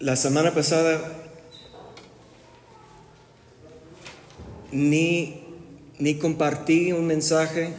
[0.00, 1.00] La semana pasada
[4.72, 5.40] ni,
[5.98, 7.72] ni compartí un mensaje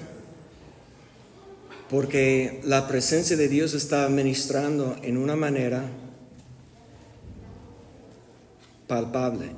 [1.89, 5.83] porque la presencia de Dios está ministrando en una manera
[8.88, 9.52] palpable.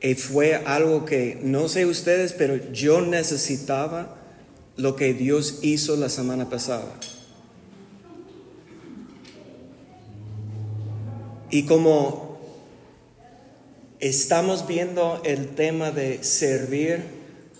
[0.00, 4.16] Y fue algo que no sé ustedes, pero yo necesitaba
[4.76, 6.86] lo que Dios hizo la semana pasada.
[11.50, 12.38] Y como
[14.00, 17.02] estamos viendo el tema de servir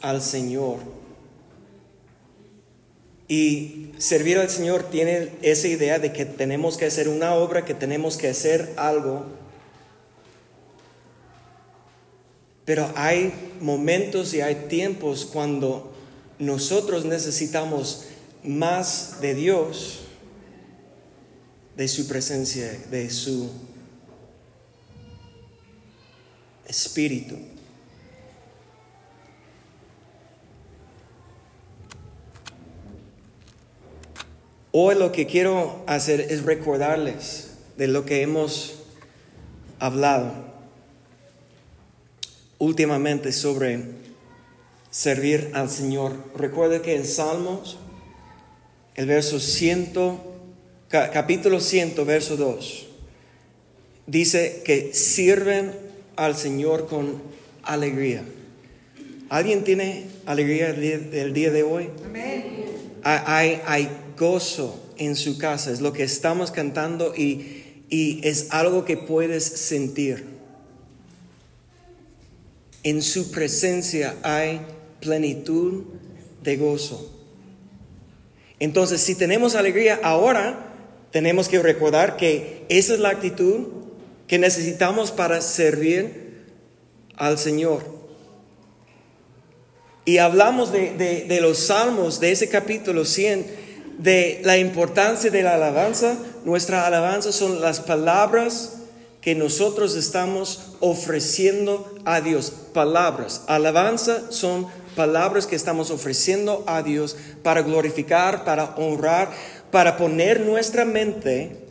[0.00, 0.78] al Señor,
[3.28, 7.74] y servir al Señor tiene esa idea de que tenemos que hacer una obra, que
[7.74, 9.26] tenemos que hacer algo.
[12.64, 15.92] Pero hay momentos y hay tiempos cuando
[16.38, 18.04] nosotros necesitamos
[18.44, 20.02] más de Dios,
[21.76, 23.50] de su presencia, de su
[26.68, 27.36] espíritu.
[34.72, 38.74] Hoy lo que quiero hacer es recordarles de lo que hemos
[39.78, 40.32] hablado
[42.58, 43.84] últimamente sobre
[44.90, 46.12] servir al Señor.
[46.34, 47.78] Recuerde que en Salmos,
[48.96, 49.94] el verso 100,
[50.88, 52.86] capítulo 100, verso 2,
[54.06, 55.85] dice que sirven
[56.16, 57.22] al Señor con
[57.62, 58.24] alegría.
[59.28, 61.88] ¿Alguien tiene alegría del día de hoy?
[62.04, 62.44] Amén.
[63.02, 68.84] Hay, hay gozo en su casa, es lo que estamos cantando y, y es algo
[68.84, 70.24] que puedes sentir.
[72.82, 74.60] En su presencia hay
[75.00, 75.84] plenitud
[76.42, 77.12] de gozo.
[78.58, 80.72] Entonces, si tenemos alegría ahora,
[81.10, 83.75] tenemos que recordar que esa es la actitud
[84.26, 86.44] que necesitamos para servir
[87.16, 87.82] al Señor.
[90.04, 90.94] Y hablamos de,
[91.26, 93.46] de, los salmos de ese capítulo 100
[93.98, 96.16] de la importancia de la alabanza.
[96.44, 98.74] Nuestra alabanza son las palabras
[99.20, 102.52] que nosotros estamos ofreciendo a Dios.
[102.72, 103.42] Palabras.
[103.48, 109.32] Alabanza son palabras que estamos ofreciendo a Dios para glorificar, para honrar,
[109.72, 111.65] para poner nuestra mente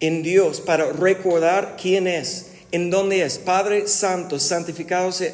[0.00, 3.38] en Dios, para recordar quién es, en dónde es.
[3.38, 5.32] Padre Santo, santificado sea.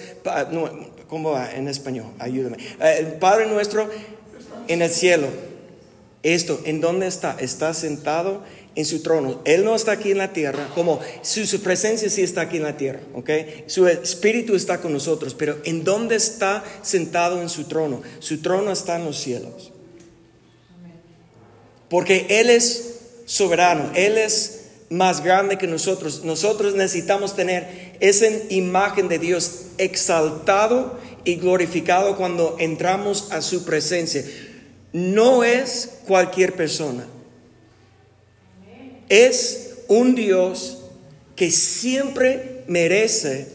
[1.08, 2.06] ¿Cómo va en español?
[2.18, 2.56] Ayúdame.
[2.80, 3.88] Eh, Padre nuestro
[4.68, 5.26] en el cielo
[6.22, 7.36] esto, ¿en dónde está?
[7.40, 8.42] Está sentado
[8.74, 9.40] en su trono.
[9.46, 12.76] Él no está aquí en la tierra, como su, presencia sí está aquí en la
[12.76, 13.30] tierra, ¿ok?
[13.66, 18.02] Su espíritu está con nosotros, pero ¿en dónde está sentado en su trono?
[18.18, 19.72] Su trono está en los cielos.
[21.88, 22.99] Porque Él es
[23.30, 26.24] soberano, Él es más grande que nosotros.
[26.24, 34.24] Nosotros necesitamos tener esa imagen de Dios exaltado y glorificado cuando entramos a su presencia
[34.92, 37.06] no es cualquier persona.
[39.08, 40.78] Es un Dios
[41.36, 43.46] que siempre merece,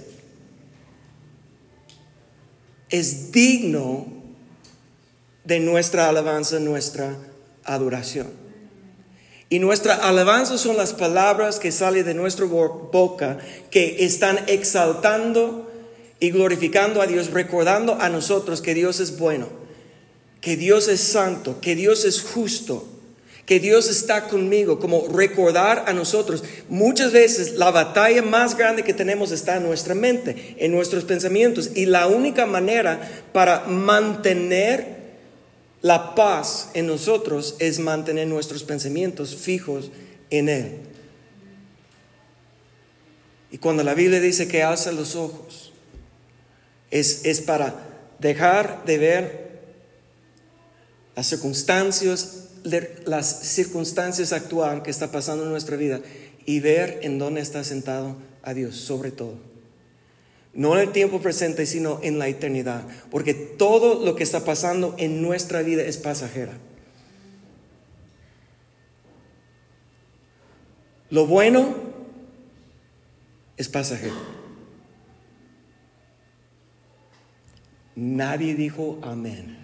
[2.89, 4.07] es digno
[5.43, 7.17] de nuestra alabanza, nuestra
[7.65, 8.44] adoración.
[9.49, 13.37] Y nuestra alabanza son las palabras que salen de nuestra boca,
[13.69, 15.71] que están exaltando
[16.19, 19.65] y glorificando a Dios, recordando a nosotros que Dios es bueno
[20.45, 22.85] que Dios es santo, que Dios es justo,
[23.47, 26.43] que Dios está conmigo, como recordar a nosotros.
[26.69, 31.71] Muchas veces la batalla más grande que tenemos está en nuestra mente, en nuestros pensamientos,
[31.73, 33.01] y la única manera
[33.33, 34.94] para mantener
[35.85, 39.91] la paz en nosotros es mantener nuestros pensamientos fijos
[40.31, 40.77] en Él.
[43.51, 45.73] Y cuando la Biblia dice que alza los ojos,
[46.89, 47.75] es, es para
[48.17, 49.61] dejar de ver
[51.15, 52.45] las circunstancias,
[53.05, 56.01] las circunstancias actuales que está pasando en nuestra vida
[56.47, 59.54] y ver en dónde está sentado a Dios, sobre todo.
[60.55, 62.83] No en el tiempo presente, sino en la eternidad.
[63.11, 66.53] Porque todo lo que está pasando en nuestra vida es pasajera.
[71.09, 71.75] Lo bueno
[73.57, 74.15] es pasajero.
[77.95, 79.57] Nadie dijo amén.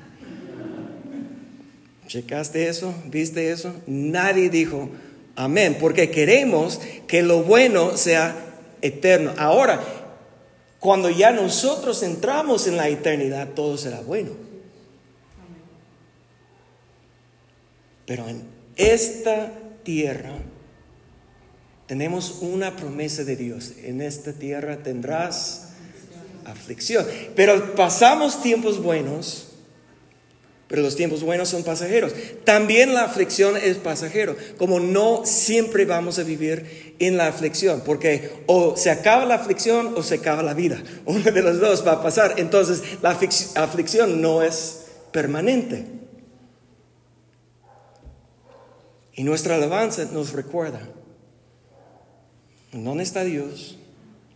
[2.07, 2.93] ¿Checaste eso?
[3.05, 3.73] ¿Viste eso?
[3.87, 4.89] Nadie dijo
[5.37, 8.35] amén, porque queremos que lo bueno sea
[8.81, 9.33] eterno.
[9.37, 9.81] Ahora,
[10.81, 14.31] cuando ya nosotros entramos en la eternidad, todo será bueno.
[18.07, 18.43] Pero en
[18.75, 20.33] esta tierra
[21.85, 23.73] tenemos una promesa de Dios.
[23.83, 25.69] En esta tierra tendrás
[26.45, 27.05] aflicción.
[27.35, 29.50] Pero pasamos tiempos buenos,
[30.71, 32.13] pero los tiempos buenos son pasajeros.
[32.45, 38.31] También la aflicción es pasajero, como no siempre vamos a vivir en la aflicción, porque
[38.45, 40.81] o se acaba la aflicción o se acaba la vida.
[41.05, 42.35] Uno de los dos va a pasar.
[42.37, 45.85] Entonces la aflicción no es permanente.
[49.13, 50.87] Y nuestra alabanza nos recuerda,
[52.71, 53.77] ¿dónde está Dios?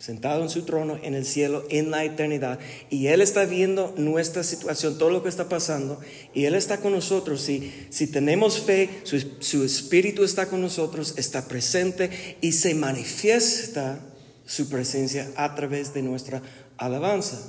[0.05, 2.59] Sentado en su trono en el cielo en la eternidad.
[2.91, 5.99] Y Él está viendo nuestra situación, todo lo que está pasando,
[6.31, 7.41] y Él está con nosotros.
[7.41, 13.99] Si, si tenemos fe, su, su Espíritu está con nosotros, está presente y se manifiesta
[14.45, 16.43] su presencia a través de nuestra
[16.77, 17.41] alabanza.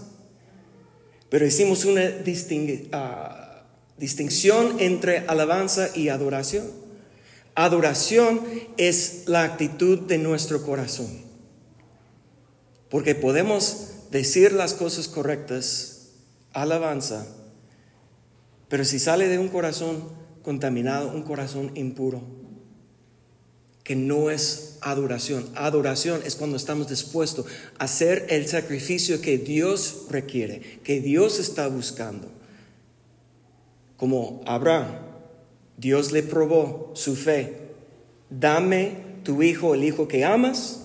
[1.29, 2.11] Pero hicimos una
[2.93, 3.65] ah,
[3.99, 6.65] distinción entre alabanza y adoración.
[7.55, 8.41] Adoración
[8.79, 11.26] es la actitud de nuestro corazón.
[12.97, 16.13] Porque podemos decir las cosas correctas,
[16.55, 17.27] alabanza,
[18.71, 20.03] pero si sale de un corazón
[20.43, 22.23] contaminado, un corazón impuro,
[23.85, 25.47] que no es adoración.
[25.57, 27.45] Adoración es cuando estamos dispuestos
[27.79, 32.31] a hacer el sacrificio que Dios requiere, que Dios está buscando.
[33.99, 34.87] Como Abraham,
[35.77, 37.59] Dios le probó su fe.
[38.31, 40.81] Dame tu hijo, el hijo que amas,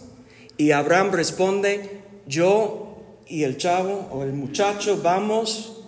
[0.58, 2.00] y Abraham responde,
[2.31, 2.98] yo
[3.28, 5.83] y el chavo o el muchacho vamos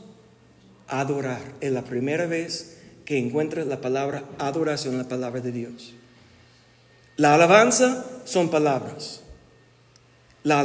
[0.87, 1.41] a adorar.
[1.61, 5.93] Es la primera vez que encuentras la palabra adoración, la palabra de Dios.
[7.15, 9.21] La alabanza son palabras.
[10.43, 10.63] La,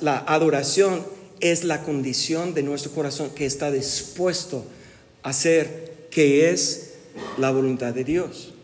[0.00, 1.04] la adoración
[1.40, 4.64] es la condición de nuestro corazón que está dispuesto
[5.22, 6.94] a hacer que es
[7.36, 8.54] la voluntad de Dios.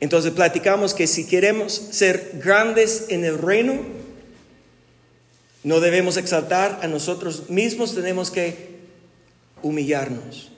[0.00, 3.99] Entonces platicamos que si queremos ser grandes en el reino,
[5.62, 8.70] no debemos exaltar a nosotros mismos, tenemos que
[9.62, 10.50] humillarnos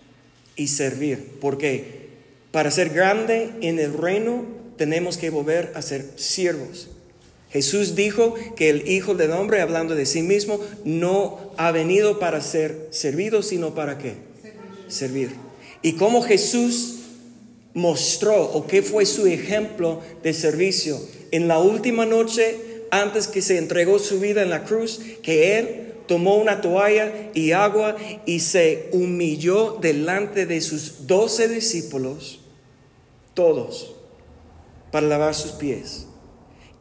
[0.57, 1.39] y servir.
[1.41, 2.09] Porque
[2.51, 4.45] para ser grande en el reino
[4.77, 6.89] tenemos que volver a ser siervos.
[7.51, 12.41] Jesús dijo que el Hijo del Hombre, hablando de sí mismo, no ha venido para
[12.41, 14.15] ser servido, sino para qué?
[14.89, 15.33] Servir.
[15.83, 17.01] Y cómo Jesús
[17.75, 20.99] mostró o qué fue su ejemplo de servicio.
[21.31, 25.95] En la última noche antes que se entregó su vida en la cruz, que Él
[26.07, 27.97] tomó una toalla y agua
[28.27, 32.41] y se humilló delante de sus doce discípulos,
[33.33, 33.97] todos,
[34.91, 36.07] para lavar sus pies.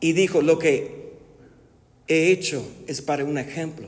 [0.02, 1.13] Y dijo, lo que
[2.10, 3.88] he hecho es para un ejemplo,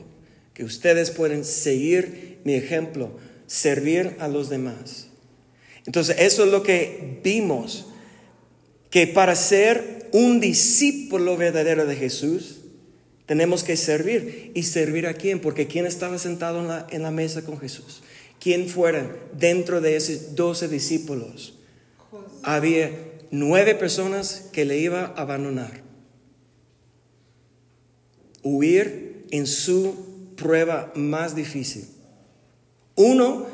[0.54, 3.10] que ustedes pueden seguir mi ejemplo,
[3.46, 5.08] servir a los demás.
[5.84, 7.84] Entonces, eso es lo que vimos,
[8.88, 12.60] que para ser un discípulo verdadero de Jesús,
[13.26, 14.52] tenemos que servir.
[14.54, 15.40] ¿Y servir a quién?
[15.40, 18.00] Porque ¿quién estaba sentado en la, en la mesa con Jesús?
[18.38, 21.58] ¿Quién fueran dentro de esos doce discípulos?
[22.44, 22.92] Había
[23.32, 25.82] nueve personas que le iba a abandonar.
[28.44, 29.96] Huir en su
[30.36, 31.88] prueba más difícil.
[32.94, 33.48] Uno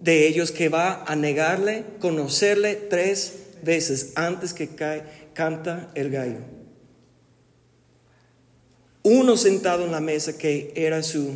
[0.00, 5.04] de ellos que va a negarle, conocerle tres veces antes que cae
[5.40, 6.40] canta el gallo.
[9.02, 11.34] Uno sentado en la mesa que era su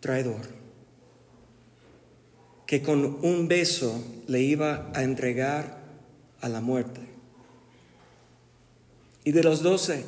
[0.00, 0.42] traidor,
[2.66, 5.78] que con un beso le iba a entregar
[6.42, 7.00] a la muerte.
[9.24, 10.04] Y de los doce,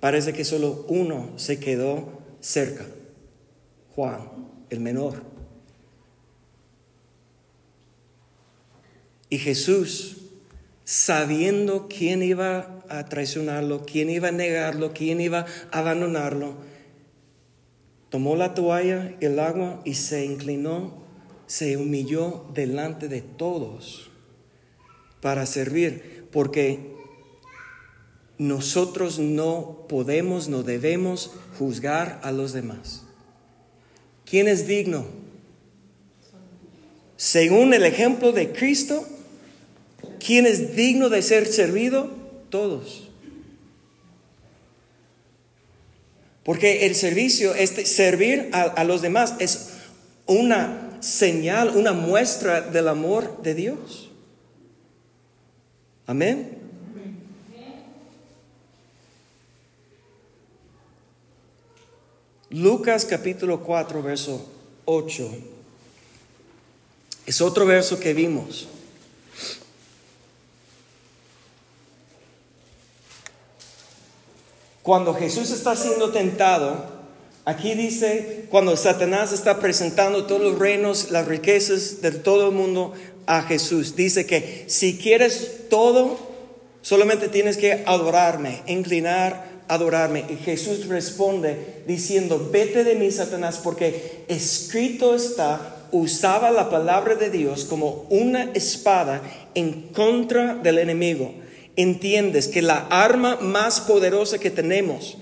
[0.00, 2.08] parece que solo uno se quedó
[2.40, 2.86] cerca,
[3.94, 4.28] Juan,
[4.70, 5.22] el menor.
[9.30, 10.25] Y Jesús
[10.86, 16.54] sabiendo quién iba a traicionarlo, quién iba a negarlo, quién iba a abandonarlo,
[18.08, 21.02] tomó la toalla, el agua y se inclinó,
[21.48, 24.12] se humilló delante de todos
[25.20, 26.94] para servir, porque
[28.38, 33.02] nosotros no podemos, no debemos juzgar a los demás.
[34.24, 35.04] ¿Quién es digno?
[37.16, 39.04] Según el ejemplo de Cristo,
[40.24, 42.10] ¿Quién es digno de ser servido?
[42.50, 43.08] Todos.
[46.44, 49.72] Porque el servicio, este, servir a, a los demás es
[50.26, 54.10] una señal, una muestra del amor de Dios.
[56.06, 56.56] Amén.
[62.50, 64.48] Lucas capítulo 4, verso
[64.84, 65.30] 8.
[67.26, 68.68] Es otro verso que vimos.
[74.86, 76.76] Cuando Jesús está siendo tentado,
[77.44, 82.92] aquí dice, cuando Satanás está presentando todos los reinos, las riquezas de todo el mundo
[83.26, 86.16] a Jesús, dice que si quieres todo,
[86.82, 90.24] solamente tienes que adorarme, inclinar, adorarme.
[90.28, 97.30] Y Jesús responde diciendo, vete de mí, Satanás, porque escrito está, usaba la palabra de
[97.30, 99.20] Dios como una espada
[99.56, 101.34] en contra del enemigo
[101.76, 105.18] entiendes que la arma más poderosa que tenemos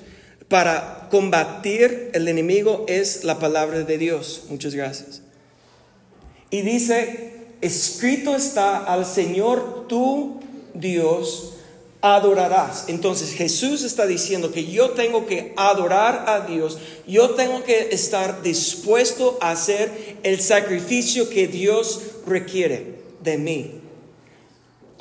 [0.48, 4.44] para combatir el enemigo es la palabra de Dios.
[4.48, 5.22] Muchas gracias.
[6.50, 10.40] Y dice, escrito está al Señor tu
[10.74, 11.54] Dios
[12.00, 12.84] adorarás.
[12.88, 18.42] Entonces Jesús está diciendo que yo tengo que adorar a Dios, yo tengo que estar
[18.42, 23.83] dispuesto a hacer el sacrificio que Dios requiere de mí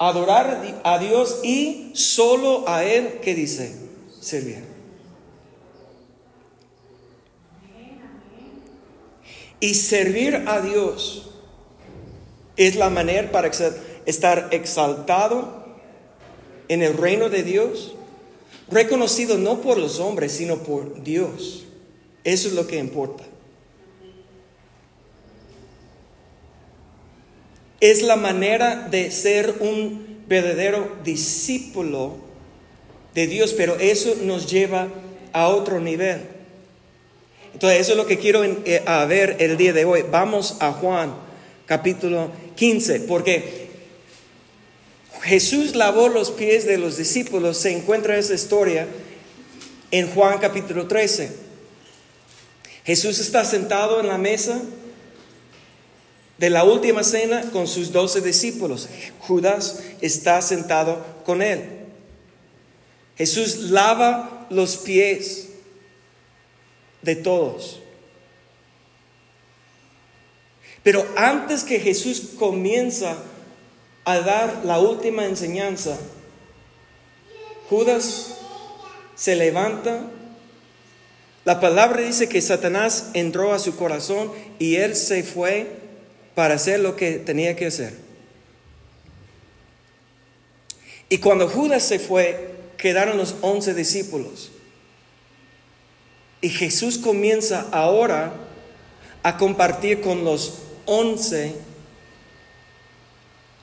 [0.07, 3.75] adorar a Dios y solo a Él, ¿qué dice?
[4.19, 4.63] Servir.
[9.59, 11.29] Y servir a Dios
[12.57, 13.49] es la manera para
[14.05, 15.63] estar exaltado
[16.67, 17.95] en el reino de Dios,
[18.69, 21.63] reconocido no por los hombres, sino por Dios.
[22.23, 23.23] Eso es lo que importa.
[27.83, 32.15] Es la manera de ser un verdadero discípulo
[33.13, 34.87] de Dios, pero eso nos lleva
[35.33, 36.21] a otro nivel.
[37.51, 40.05] Entonces, eso es lo que quiero eh, ver el día de hoy.
[40.09, 41.13] Vamos a Juan
[41.65, 43.67] capítulo 15, porque
[45.23, 47.57] Jesús lavó los pies de los discípulos.
[47.57, 48.87] Se encuentra esa historia
[49.91, 51.31] en Juan capítulo 13.
[52.85, 54.61] Jesús está sentado en la mesa
[56.37, 58.89] de la última cena con sus doce discípulos.
[59.19, 61.83] Judas está sentado con él.
[63.17, 65.49] Jesús lava los pies
[67.01, 67.79] de todos.
[70.81, 73.15] Pero antes que Jesús comienza
[74.03, 75.97] a dar la última enseñanza,
[77.69, 78.35] Judas
[79.15, 80.01] se levanta.
[81.45, 85.82] La palabra dice que Satanás entró a su corazón y él se fue
[86.35, 87.93] para hacer lo que tenía que hacer.
[91.09, 94.51] Y cuando Judas se fue, quedaron los once discípulos.
[96.41, 98.33] Y Jesús comienza ahora
[99.21, 101.53] a compartir con los once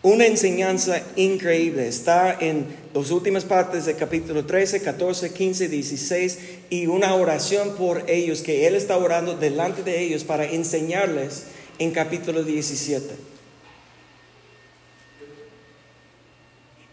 [0.03, 1.87] una enseñanza increíble.
[1.89, 6.39] Está en las últimas partes del capítulo 13, 14, 15, 16
[6.71, 11.45] y una oración por ellos que Él está orando delante de ellos para enseñarles
[11.81, 13.17] en capítulo 17.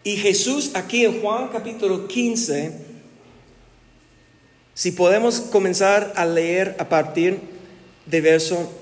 [0.02, 2.72] Y Jesús aquí en Juan capítulo 15,
[4.72, 7.38] si podemos comenzar a leer a partir
[8.06, 8.72] de verso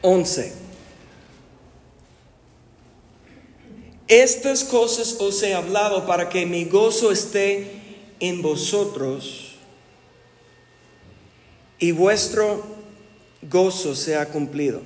[0.00, 0.54] 11.
[4.08, 7.72] Estas cosas os he hablado para que mi gozo esté
[8.20, 9.56] en vosotros
[11.78, 12.71] y vuestro
[13.50, 14.82] gozo se ha cumplido.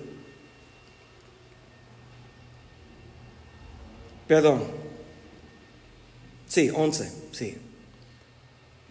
[4.26, 4.64] Perdón.
[6.48, 7.56] Sí, 11, sí.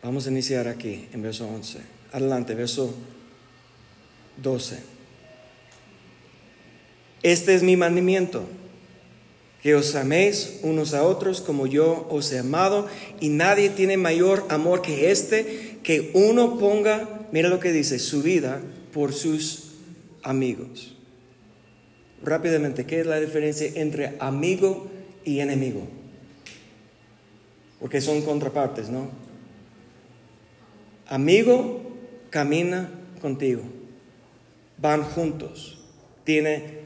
[0.04, 1.80] Vamos a iniciar aquí en verso 11.
[2.12, 2.94] Adelante, verso
[4.38, 4.80] 12.
[7.24, 8.46] Este es mi mandamiento,
[9.64, 12.88] que os améis unos a otros como yo os he amado,
[13.20, 18.22] y nadie tiene mayor amor que este, que uno ponga, mira lo que dice, su
[18.22, 18.62] vida
[18.96, 19.74] por sus
[20.24, 20.96] amigos.
[22.24, 24.88] Rápidamente, ¿qué es la diferencia entre amigo
[25.26, 25.86] y enemigo?
[27.82, 29.10] Porque son contrapartes, ¿no?
[31.08, 31.82] Amigo
[32.30, 33.64] camina contigo,
[34.78, 35.78] van juntos,
[36.24, 36.80] tiene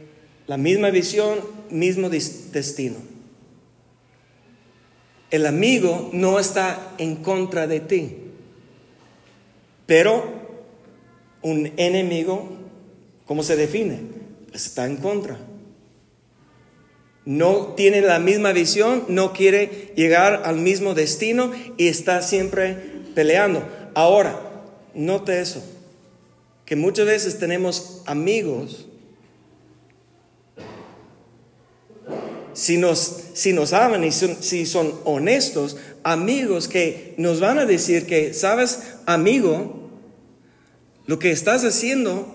[0.48, 1.38] la misma visión,
[1.70, 2.98] mismo destino.
[5.30, 8.18] El amigo no está en contra de ti,
[9.86, 10.39] pero
[11.42, 12.50] un enemigo,
[13.26, 14.00] ¿cómo se define?
[14.54, 15.38] Está en contra.
[17.26, 22.76] No tiene la misma visión, no quiere llegar al mismo destino y está siempre
[23.14, 23.64] peleando.
[23.94, 24.40] Ahora,
[24.94, 25.64] note eso,
[26.66, 28.90] que muchas veces tenemos amigos
[32.60, 38.06] si nos, si nos aman y si son honestos, amigos que nos van a decir
[38.06, 39.89] que, sabes, amigo,
[41.10, 42.28] lo que estás haciendo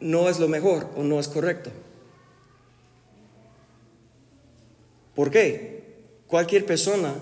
[0.00, 1.70] no es lo mejor o no es correcto.
[5.14, 5.82] ¿Por qué?
[6.26, 7.12] Cualquier persona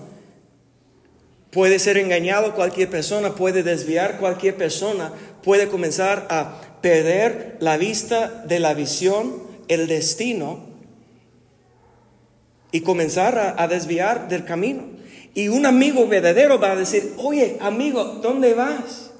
[1.51, 5.11] puede ser engañado cualquier persona, puede desviar cualquier persona,
[5.43, 10.61] puede comenzar a perder la vista de la visión, el destino
[12.71, 14.83] y comenzar a, a desviar del camino.
[15.33, 19.11] Y un amigo verdadero va a decir, oye, amigo, ¿dónde vas?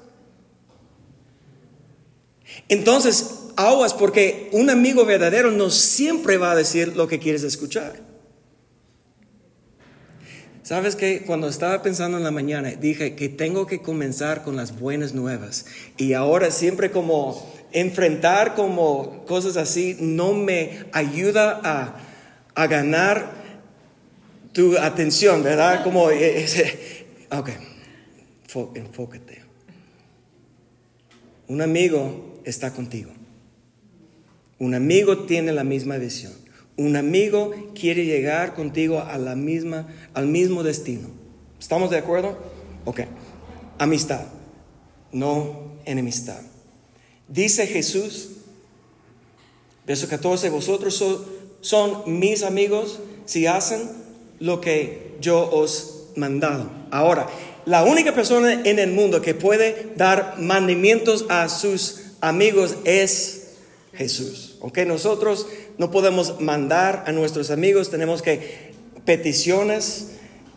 [2.68, 8.04] Entonces, aguas porque un amigo verdadero no siempre va a decir lo que quieres escuchar.
[10.62, 14.80] ¿Sabes que Cuando estaba pensando en la mañana, dije que tengo que comenzar con las
[14.80, 15.66] buenas nuevas.
[15.96, 22.00] Y ahora siempre como enfrentar como cosas así no me ayuda a,
[22.56, 23.30] a ganar
[24.52, 25.84] tu atención, ¿verdad?
[25.84, 26.46] Como, eh,
[27.30, 27.50] ok,
[28.74, 29.42] enfócate.
[31.46, 33.10] Un amigo está contigo.
[34.58, 36.32] Un amigo tiene la misma visión.
[36.78, 41.08] Un amigo quiere llegar contigo a la misma, al mismo destino.
[41.60, 42.38] ¿Estamos de acuerdo?
[42.86, 43.00] Ok.
[43.78, 44.26] Amistad,
[45.12, 46.40] no enemistad.
[47.28, 48.30] Dice Jesús,
[49.86, 51.02] verso 14, vosotros
[51.60, 53.90] son mis amigos si hacen
[54.38, 56.70] lo que yo os mandado.
[56.90, 57.26] Ahora,
[57.64, 63.48] la única persona en el mundo que puede dar mandamientos a sus amigos es
[63.94, 64.56] Jesús.
[64.60, 65.46] Ok, nosotros
[65.78, 68.72] no podemos mandar a nuestros amigos, tenemos que
[69.04, 70.08] peticiones,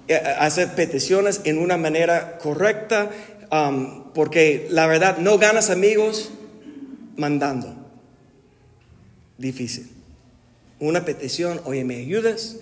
[0.08, 3.12] eh, hacer peticiones en una manera correcta,
[3.51, 6.32] um, porque la verdad no ganas amigos
[7.16, 7.75] mandando.
[9.38, 9.89] Difícil.
[10.80, 12.58] Una petición, oye, ¿me ayudas?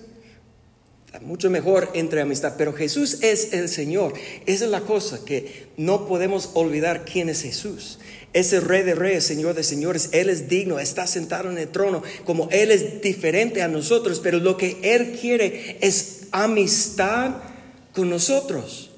[1.21, 2.53] mucho mejor entre amistad.
[2.57, 4.13] Pero Jesús es el Señor.
[4.45, 7.99] Esa es la cosa que no podemos olvidar quién es Jesús.
[8.33, 10.09] Es el Rey de Reyes, Señor de Señores.
[10.11, 12.03] Él es digno, está sentado en el trono.
[12.25, 17.37] Como Él es diferente a nosotros, pero lo que Él quiere es amistad
[17.93, 18.91] con nosotros.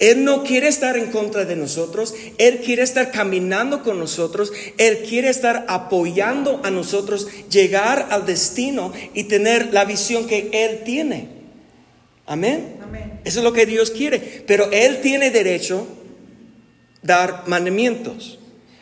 [0.00, 5.00] Él no quiere estar en contra de nosotros, Él quiere estar caminando con nosotros, Él
[5.06, 11.28] quiere estar apoyando a nosotros, llegar al destino y tener la visión que Él tiene.
[12.24, 12.76] Amén.
[13.24, 14.42] Eso es lo que Dios quiere.
[14.46, 15.86] Pero Él tiene derecho
[17.02, 18.38] dar mandamientos.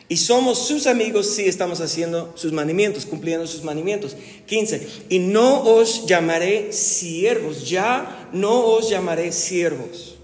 [0.07, 4.15] Y somos sus amigos si estamos haciendo sus mandamientos, cumpliendo sus mandamientos.
[4.47, 4.87] 15.
[5.09, 10.15] Y no os llamaré siervos, ya no os llamaré siervos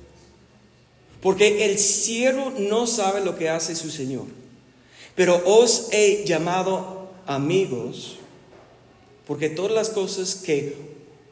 [1.25, 4.25] porque el siervo no sabe lo que hace su Señor.
[5.15, 8.17] Pero os he llamado amigos,
[9.25, 10.75] porque todas las cosas que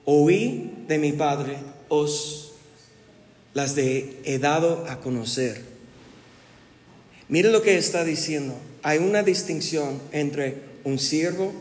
[0.04, 1.58] oí de mi Padre
[1.90, 2.54] os
[3.54, 5.64] las he dado a conocer.
[7.30, 8.56] Mire lo que está diciendo.
[8.82, 11.54] Hay una distinción entre un siervo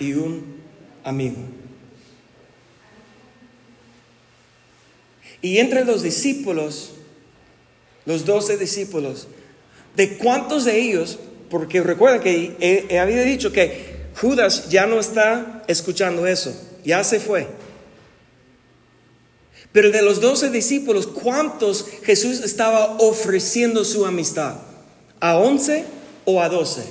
[0.00, 0.58] y un
[1.04, 1.36] amigo.
[5.40, 6.92] Y entre los discípulos
[8.08, 9.28] los doce discípulos,
[9.94, 11.18] ¿de cuántos de ellos?
[11.50, 17.20] Porque recuerden que he, había dicho que Judas ya no está escuchando eso, ya se
[17.20, 17.46] fue.
[19.72, 24.56] Pero de los doce discípulos, ¿cuántos Jesús estaba ofreciendo su amistad?
[25.20, 25.84] ¿A once
[26.24, 26.84] o a doce?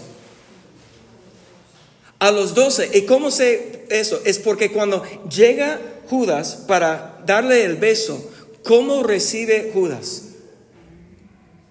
[2.19, 2.89] A los doce.
[2.93, 4.19] ¿Y cómo sé eso?
[4.25, 8.31] Es porque cuando llega Judas para darle el beso,
[8.63, 10.23] ¿cómo recibe Judas?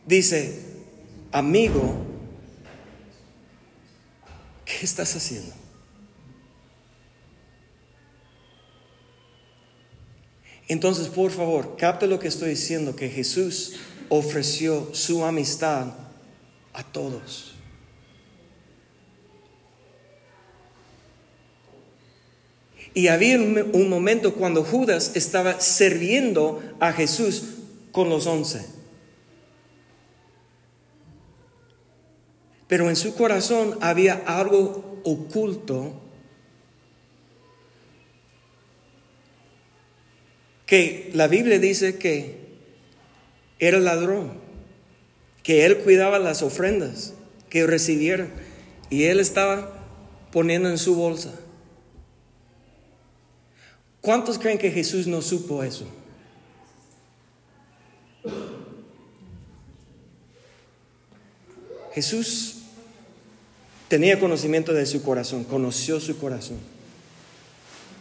[0.07, 0.61] dice,
[1.33, 1.97] amigo,
[4.65, 5.53] ¿qué estás haciendo?
[10.69, 13.75] Entonces, por favor, capte lo que estoy diciendo, que Jesús
[14.09, 15.93] ofreció su amistad
[16.77, 17.55] a todos.
[22.95, 27.45] Y había un momento cuando Judas estaba sirviendo a Jesús
[27.93, 28.67] con los once.
[32.69, 36.01] Pero en su corazón había algo oculto
[40.67, 42.47] que la Biblia dice que
[43.59, 44.46] era ladrón,
[45.47, 47.15] que él cuidaba las ofrendas
[47.49, 48.29] que recibieron
[48.91, 49.79] y él estaba
[50.33, 51.33] poniendo en su bolsa.
[54.01, 55.87] ¿Cuántos creen que Jesús no supo eso?
[61.95, 62.57] Jesús
[63.87, 66.59] tenía conocimiento de su corazón, conoció su corazón.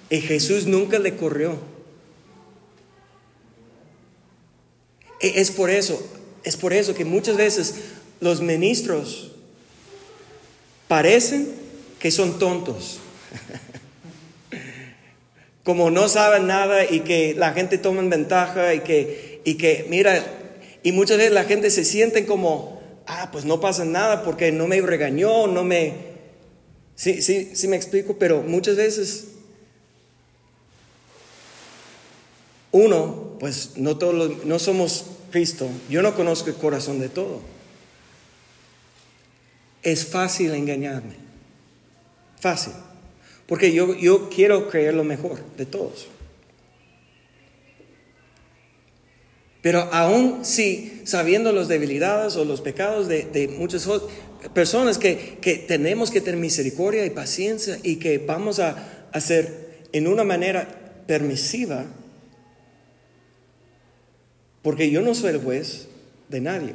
[0.09, 1.59] Y Jesús nunca le corrió.
[5.21, 6.03] E, es por eso,
[6.45, 7.75] es por eso que muchas veces
[8.21, 9.31] los ministros
[10.87, 11.49] parecen
[11.99, 12.99] que son tontos.
[15.65, 20.23] como no saben nada y que la gente toma ventaja y que, y que, mira,
[20.83, 24.67] y muchas veces la gente se siente como, ah, pues no pasa nada porque no
[24.67, 26.13] me regañó, no me...
[26.93, 29.25] Sí, sí, sí me explico, pero muchas veces
[32.71, 37.41] uno, pues no, todos no somos Cristo, yo no conozco el corazón de todo.
[39.83, 41.15] Es fácil engañarme,
[42.39, 42.71] fácil.
[43.45, 46.07] Porque yo, yo quiero creer lo mejor de todos.
[49.61, 53.85] Pero aún si sabiendo las debilidades o los pecados de, muchas
[54.53, 60.07] personas que, que, tenemos que tener misericordia y paciencia y que vamos a hacer en
[60.07, 61.83] una manera permisiva,
[64.65, 65.87] porque yo no soy el juez
[66.27, 66.73] de nadie.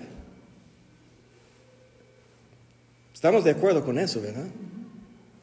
[3.13, 4.47] Estamos de acuerdo con eso, ¿verdad?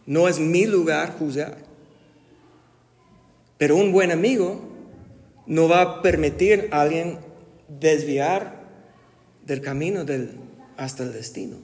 [0.06, 1.58] No es mi lugar juzgar.
[3.58, 4.62] Pero un buen amigo
[5.46, 7.20] no va a permitir a alguien
[7.68, 8.64] desviar
[9.46, 10.38] del camino del,
[10.78, 11.58] hasta el destino.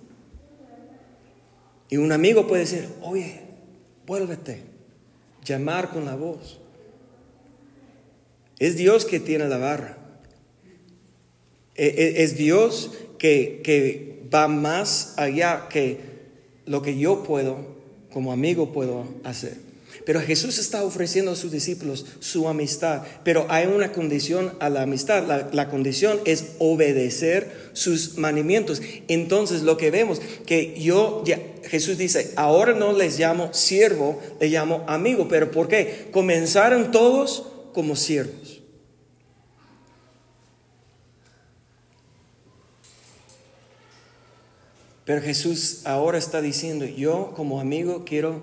[1.87, 3.39] Y un amigo puede decir, oye,
[4.05, 4.63] vuélvete,
[5.45, 6.59] llamar con la voz.
[8.59, 10.02] Es Dios que tiene la barra.
[11.75, 15.99] E, e, es Dios que, que va más allá que
[16.65, 17.73] lo que yo puedo
[18.11, 19.57] como amigo puedo hacer.
[20.05, 24.81] Pero Jesús está ofreciendo a sus discípulos su amistad, pero hay una condición a la
[24.81, 25.23] amistad.
[25.53, 28.81] La, condición es obedecer sus mandamientos.
[29.07, 34.51] Entonces lo que vemos, que yo, ya, Jesús dice, ahora no les llamo siervo, les
[34.51, 35.27] llamo amigo.
[35.29, 36.07] ¿Pero por qué?
[36.11, 38.42] Comenzaron todos como siervos.
[45.05, 48.41] Pero Jesús ahora está diciendo, yo como amigo quiero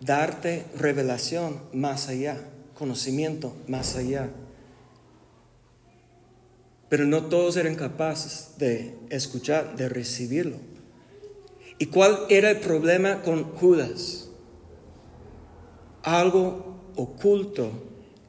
[0.00, 2.36] darte revelación más allá,
[2.74, 4.30] conocimiento más allá.
[6.88, 10.56] Pero no todos eran capaces de escuchar, de recibirlo.
[11.78, 14.28] ¿Y cuál era el problema con Judas?
[16.02, 17.70] Algo oculto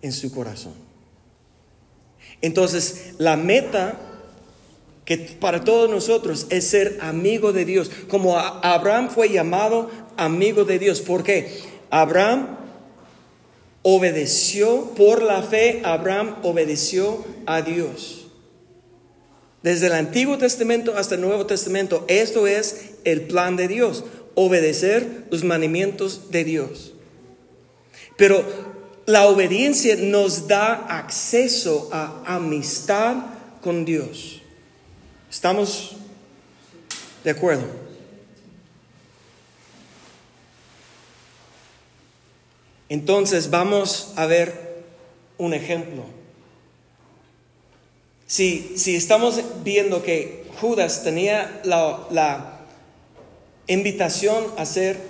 [0.02, 0.74] en su corazón.
[2.42, 4.13] Entonces, la meta
[5.06, 10.80] que para todos nosotros es ser amigo de Dios, como Abraham fue llamado amigo de
[10.80, 11.02] Dios.
[11.02, 12.58] porque Abraham
[13.84, 18.28] obedeció por la fe, Abraham obedeció a Dios.
[19.62, 24.04] Desde el Antiguo Testamento hasta el Nuevo Testamento, esto es el plan de Dios,
[24.36, 26.94] obedecer los mandamientos de Dios.
[28.18, 28.44] Pero
[29.06, 33.18] la obediencia nos da acceso a amistad
[33.62, 34.43] con Dios.
[35.34, 35.94] ¿Estamos
[37.24, 37.66] de acuerdo?
[42.88, 44.84] Entonces vamos a ver
[45.40, 46.04] un ejemplo.
[48.28, 52.60] Si, si estamos viendo que Judas tenía la, la
[53.66, 55.02] invitación a ser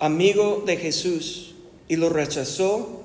[0.00, 1.54] amigo de Jesús
[1.86, 3.03] y lo rechazó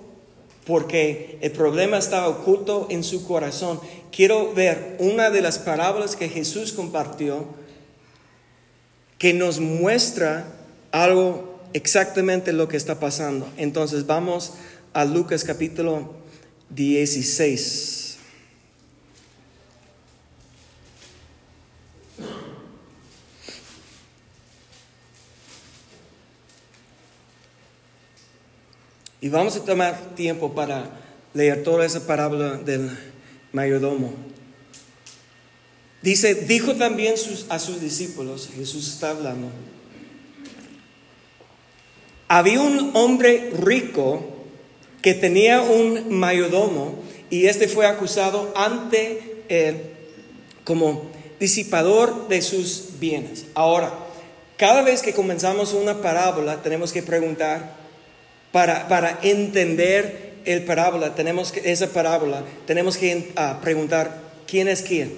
[0.70, 6.30] porque el problema estaba oculto en su corazón quiero ver una de las parábolas que
[6.30, 7.48] Jesús compartió
[9.18, 10.46] que nos muestra
[10.92, 13.48] algo exactamente lo que está pasando.
[13.58, 14.54] Entonces vamos
[14.94, 16.14] a Lucas capítulo
[16.70, 18.09] 16.
[29.22, 30.90] Y vamos a tomar tiempo para
[31.34, 32.90] leer toda esa parábola del
[33.52, 34.14] mayordomo.
[36.02, 37.16] Dice, dijo también
[37.50, 39.50] a sus discípulos, Jesús está hablando,
[42.30, 44.24] había un hombre rico
[45.02, 49.82] que tenía un mayordomo y este fue acusado ante él
[50.64, 53.46] como disipador de sus bienes.
[53.56, 53.92] Ahora,
[54.58, 57.79] cada vez que comenzamos una parábola tenemos que preguntar
[58.52, 64.82] para, para entender el parábola, tenemos que, esa parábola, tenemos que ah, preguntar quién es
[64.82, 65.14] quién.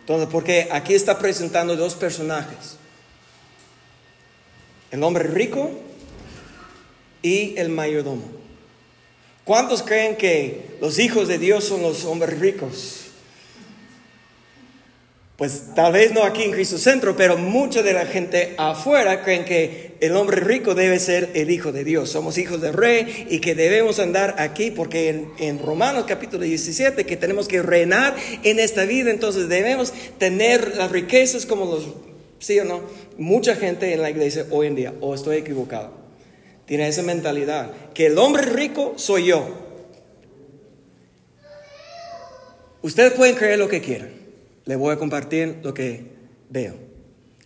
[0.00, 2.76] Entonces, porque aquí está presentando dos personajes.
[4.90, 5.70] El hombre rico
[7.22, 8.24] y el mayordomo.
[9.44, 13.01] ¿Cuántos creen que los hijos de Dios son los hombres ricos?
[15.36, 19.44] Pues tal vez no aquí en Cristo Centro, pero mucha de la gente afuera creen
[19.44, 22.10] que el hombre rico debe ser el hijo de Dios.
[22.10, 27.16] Somos hijos del rey y que debemos andar aquí porque en, Romanos capítulo 17 que
[27.16, 31.88] tenemos que reinar en esta vida, entonces debemos tener las riquezas como los,
[32.38, 32.82] sí o no,
[33.16, 35.92] mucha gente en la iglesia hoy en día, o estoy equivocado,
[36.66, 39.48] tiene esa mentalidad, que el hombre rico soy yo.
[42.82, 44.21] Ustedes pueden creer lo que quieran.
[44.64, 46.04] Les voy a compartir lo que
[46.50, 46.74] veo.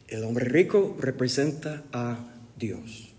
[0.08, 2.18] El hombre rico representa a
[2.56, 3.12] Dios.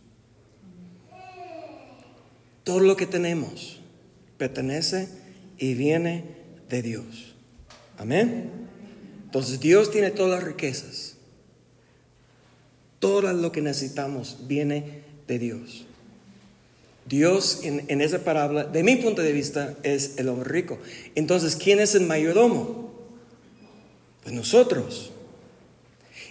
[2.63, 3.79] Todo lo que tenemos
[4.37, 5.07] pertenece
[5.57, 6.23] y viene
[6.69, 7.35] de Dios.
[7.97, 8.51] Amén.
[9.25, 11.15] Entonces Dios tiene todas las riquezas.
[12.99, 15.85] Todo lo que necesitamos viene de Dios.
[17.05, 20.77] Dios en, en, esa parábola, de mi punto de vista, es el hombre rico.
[21.15, 22.86] Entonces, ¿quién es el mayordomo?
[24.27, 25.11] Pues nosotros.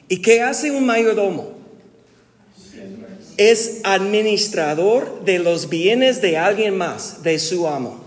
[0.06, 1.56] ¿Y qué hace un mayordomo?
[3.38, 7.98] Es administrador de los bienes de alguien más, de su amo.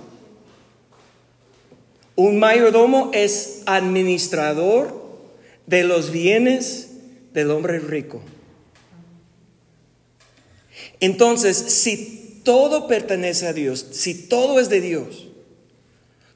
[2.16, 4.94] Un mayordomo es administrador
[5.66, 6.92] de los bienes
[7.34, 8.22] del hombre rico.
[11.00, 15.30] Entonces, si todo pertenece a Dios, si todo es de Dios,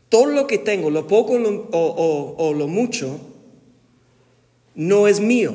[0.10, 1.34] todo lo que tengo, lo poco
[1.72, 3.30] o, lo mucho,
[4.75, 5.53] no es mío.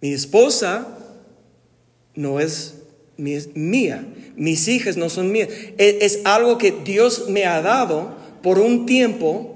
[0.00, 0.98] Mi esposa
[2.14, 2.74] no es
[3.16, 4.04] mía.
[4.36, 5.48] Mis hijas no son mías.
[5.78, 9.52] Es, es algo que Dios me ha dado por un tiempo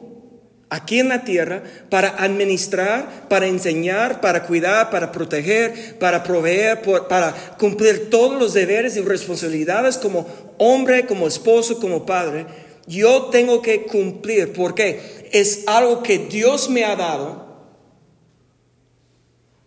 [0.69, 7.35] aquí en la tierra para administrar, para enseñar, para cuidar, para proteger, para proveer, para
[7.59, 10.27] cumplir todos los deberes y responsabilidades como
[10.59, 12.47] hombre, como esposo, como padre.
[12.87, 17.47] Yo tengo que cumplir porque es algo que Dios me ha dado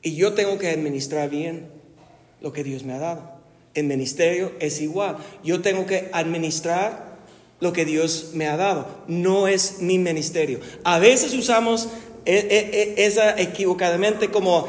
[0.01, 1.69] y yo tengo que administrar bien
[2.41, 3.39] lo que Dios me ha dado.
[3.73, 5.17] El ministerio es igual.
[5.43, 7.17] Yo tengo que administrar
[7.59, 8.87] lo que Dios me ha dado.
[9.07, 10.59] No es mi ministerio.
[10.83, 11.89] A veces usamos
[12.25, 14.67] e, e, e, esa equivocadamente como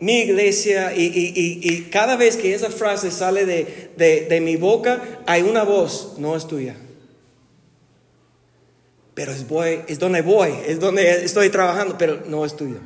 [0.00, 6.14] mi iglesia y, cada vez que esa frase sale de, mi boca hay una voz,
[6.18, 6.76] no es tuya.
[9.16, 12.80] Pero es, donde voy, es donde estoy trabajando, pero no es tuyo.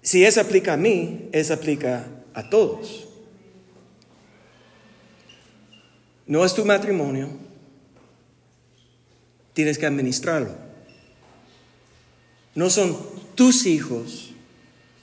[0.00, 3.06] Si eso aplica a mí, eso aplica a todos.
[6.26, 7.28] No es tu matrimonio,
[9.52, 10.56] tienes que administrarlo.
[12.54, 12.96] No son
[13.34, 14.30] tus hijos,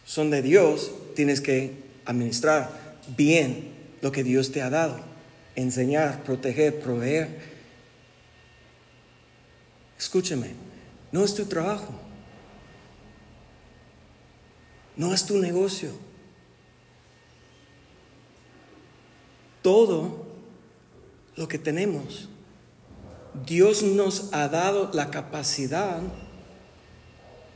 [0.05, 1.73] son de Dios, tienes que
[2.05, 3.68] administrar bien
[4.01, 4.99] lo que Dios te ha dado,
[5.55, 7.59] enseñar, proteger, proveer.
[9.97, 10.51] Escúcheme,
[11.11, 11.93] no es tu trabajo,
[14.95, 16.09] no es tu negocio.
[19.61, 20.25] todo
[21.35, 22.29] lo que tenemos.
[23.45, 26.01] Dios nos ha dado la capacidad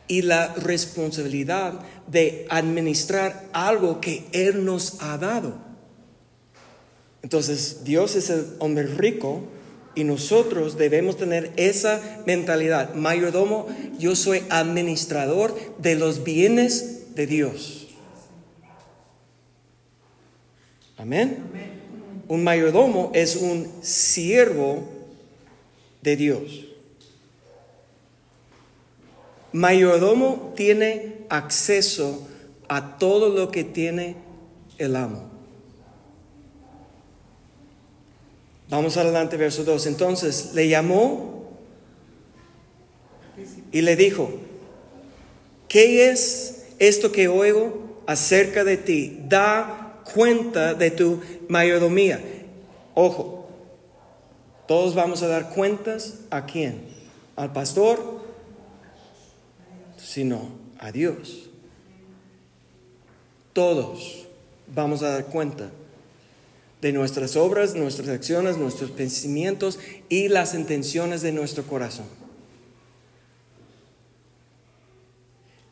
[0.08, 5.73] y la responsabilidad de administrar algo que Él nos ha dado.
[7.24, 9.42] Entonces, Dios es el hombre rico
[9.96, 12.94] y nosotros debemos tener esa mentalidad.
[12.96, 17.88] Mayordomo, yo soy administrador de los bienes de Dios.
[20.98, 21.38] Amén.
[22.28, 24.84] Un mayordomo es un siervo
[26.02, 26.66] de Dios.
[29.52, 32.28] Mayordomo tiene acceso
[32.68, 34.16] a todo lo que tiene
[34.78, 35.33] el amo.
[38.70, 39.86] Vamos adelante, verso 2.
[39.88, 41.44] Entonces le llamó
[43.72, 44.32] y le dijo,
[45.68, 49.20] ¿qué es esto que oigo acerca de ti?
[49.28, 52.22] Da cuenta de tu mayordomía.
[52.94, 53.48] Ojo,
[54.68, 56.82] todos vamos a dar cuentas a quién?
[57.36, 58.22] Al pastor,
[59.98, 60.50] sino
[60.80, 61.50] a Dios.
[63.54, 64.26] Todos
[64.68, 65.70] vamos a dar cuenta
[66.84, 72.06] de nuestras obras, nuestras acciones, nuestros pensamientos y las intenciones de nuestro corazón.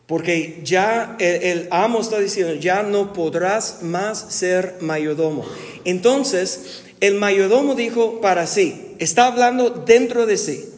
[0.07, 5.45] Porque ya el, amo está diciendo, ya no podrás más ser mayordomo.
[5.83, 10.69] Entonces, el mayordomo dijo para sí, está hablando dentro de sí,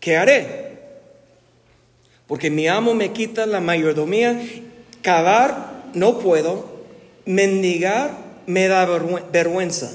[0.00, 0.78] ¿qué haré?
[2.26, 4.40] Porque mi amo me quita la mayordomía,
[5.00, 6.80] cavar no puedo,
[7.24, 8.86] mendigar me da
[9.32, 9.90] vergüenza.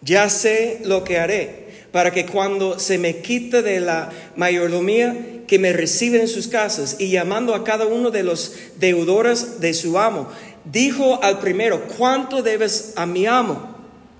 [0.00, 1.62] Ya sé lo que haré
[1.92, 6.96] para que cuando se me quite de la mayordomía, que me reciben en sus casas
[6.98, 10.28] y llamando a cada uno de los deudores de su amo,
[10.64, 13.70] dijo al primero, ¿cuánto debes a mi amo?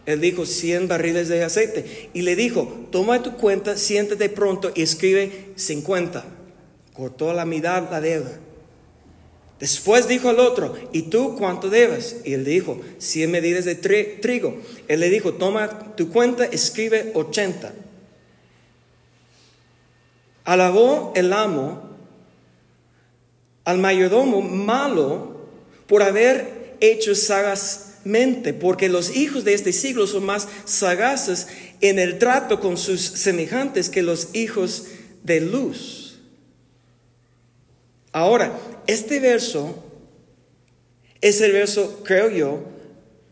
[0.04, 2.10] Él dijo, 100 barriles de aceite.
[2.12, 6.24] Y le dijo, toma tu cuenta, siéntate pronto y escribe 50.
[6.92, 8.38] cortó la mitad la deuda.
[9.62, 12.16] Después dijo al otro, ¿y tú cuánto debes?
[12.24, 14.60] Y él dijo, 100 medidas de trigo.
[14.88, 17.72] Él le dijo, toma tu cuenta, escribe 80.
[20.42, 21.80] Alabó el amo
[23.64, 25.46] al mayordomo malo
[25.86, 31.46] por haber hecho sagazmente, porque los hijos de este siglo son más sagaces
[31.80, 34.86] en el trato con sus semejantes que los hijos
[35.22, 36.01] de luz.
[38.12, 38.52] Ahora,
[38.86, 39.74] este verso
[41.20, 42.60] es el verso, creo yo,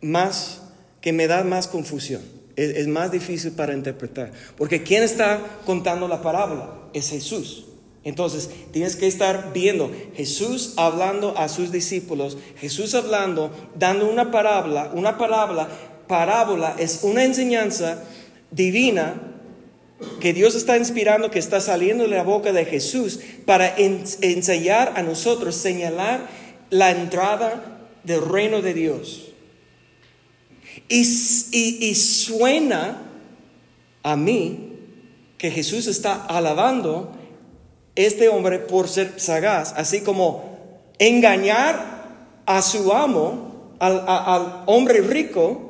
[0.01, 0.63] más
[1.01, 2.23] que me da más confusión.
[2.57, 4.33] Es, más difícil para interpretar.
[4.57, 6.71] Porque ¿quién está contando la parábola?
[6.93, 7.67] Es Jesús.
[8.05, 14.91] Entonces, tienes que estar viendo Jesús hablando a sus discípulos, Jesús hablando, dando una parábola,
[14.95, 15.69] una parábola,
[16.07, 18.03] parábola es una enseñanza
[18.51, 19.30] divina
[20.21, 25.03] que Dios está inspirando, que está saliendo de la boca de Jesús para enseñar a
[25.03, 26.27] nosotros, señalar
[26.71, 29.27] la entrada del reino de Dios.
[30.89, 31.03] Y,
[31.53, 33.03] y, suena
[34.03, 34.73] a mí
[35.37, 37.13] que Jesús está alabando
[37.95, 45.70] este hombre por ser sagaz, así como engañar a su amo, al, al hombre rico,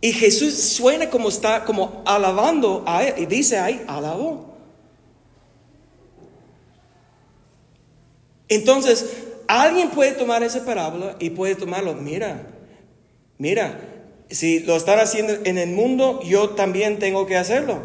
[0.00, 3.14] y Jesús suena como está, como alabando a él.
[3.18, 4.54] Y dice ahí, alabó.
[8.48, 9.06] Entonces,
[9.46, 11.94] alguien puede tomar esa parábola y puede tomarlo.
[11.94, 12.46] Mira,
[13.36, 13.78] mira,
[14.30, 17.78] si lo están haciendo en el mundo, yo también tengo que hacerlo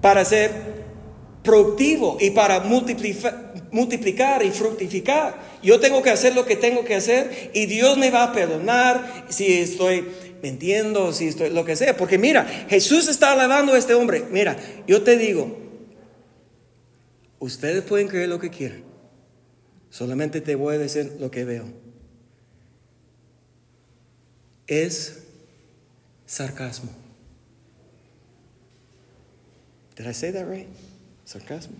[0.00, 0.50] para ser
[1.42, 5.38] productivo y para multiplicar, multiplicar y fructificar.
[5.62, 9.26] Yo tengo que hacer lo que tengo que hacer y Dios me va a perdonar
[9.28, 10.06] si estoy
[10.42, 11.96] me entiendo, si estoy, lo que sea.
[11.96, 14.24] Porque mira, Jesús está alabando a este hombre.
[14.30, 15.58] Mira, yo te digo,
[17.38, 18.84] ustedes pueden creer lo que quieran.
[19.90, 21.66] Solamente te voy a decir lo que veo.
[24.66, 25.24] Es
[26.26, 26.90] sarcasmo.
[29.96, 30.68] Did I say that right?
[31.24, 31.74] Sarcasmo.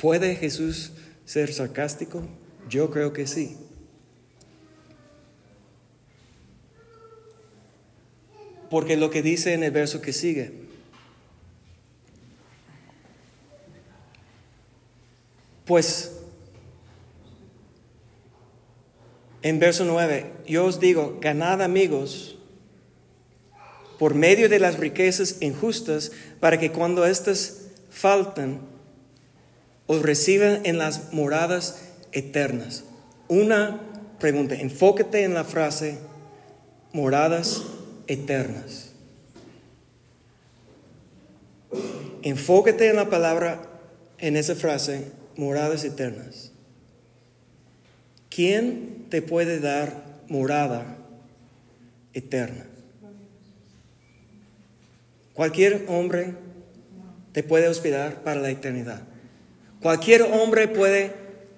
[0.00, 0.92] ¿Puede Jesús
[1.24, 2.26] ser sarcástico?
[2.68, 3.56] Yo creo que sí.
[8.72, 10.50] Porque lo que dice en el verso que sigue.
[15.66, 16.12] Pues
[19.42, 22.38] en verso 9, yo os digo, ganad amigos
[23.98, 28.58] por medio de las riquezas injustas, para que cuando éstas falten,
[29.86, 32.84] os reciban en las moradas eternas.
[33.28, 33.82] Una
[34.18, 35.98] pregunta, enfócate en la frase
[36.94, 37.81] moradas eternas.
[42.22, 43.62] Enfócate en la palabra,
[44.18, 46.52] en esa frase, moradas eternas.
[48.28, 50.98] ¿Quién te puede dar morada
[52.14, 52.66] eterna?
[55.34, 56.34] Cualquier hombre
[57.32, 59.02] te puede hospedar para la eternidad.
[59.80, 61.12] Cualquier hombre puede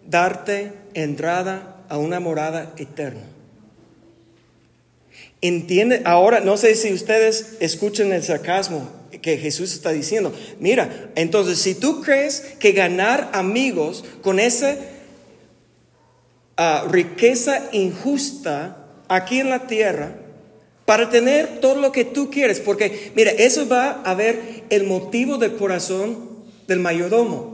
[0.07, 3.33] darte entrada a una morada eterna.
[5.46, 8.88] Entiende, ahora no sé si ustedes escuchan el sarcasmo
[9.20, 10.33] que Jesús está diciendo.
[10.59, 14.74] Mira, entonces si tú crees que ganar amigos con esa
[16.57, 20.16] ah, riqueza injusta aquí en la tierra,
[20.87, 25.37] para tener todo lo que tú quieres, porque mira, eso va a ver el motivo
[25.37, 26.30] del corazón
[26.66, 27.53] del mayordomo.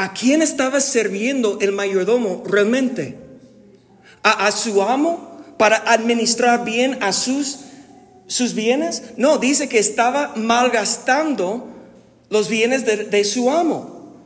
[0.00, 3.18] ¿A quién estaba sirviendo el mayordomo realmente?
[4.22, 7.58] ¿A, su amo para administrar bien a sus,
[8.26, 9.02] sus bienes?
[9.18, 11.68] No, dice que estaba malgastando
[12.30, 14.16] los bienes de, su amo.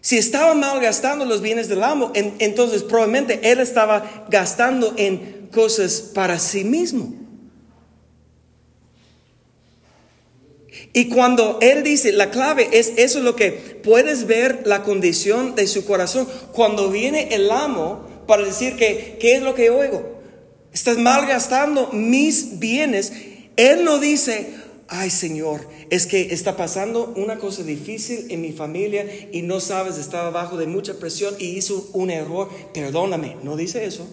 [0.00, 6.38] Si estaba malgastando los bienes del amo, entonces probablemente él estaba gastando en cosas para
[6.38, 7.14] sí mismo.
[10.92, 15.54] Y cuando Él dice, la clave es eso es lo que puedes ver la condición
[15.54, 16.26] de su corazón.
[16.52, 20.20] Cuando viene el amo para decir que, ¿qué es lo que oigo?
[20.72, 23.12] Estás malgastando mis bienes.
[23.56, 24.54] Él no dice,
[24.88, 29.98] ay Señor, es que está pasando una cosa difícil en mi familia y no sabes,
[29.98, 33.36] estaba bajo de mucha presión y hizo un error, perdóname.
[33.42, 34.08] No dice eso.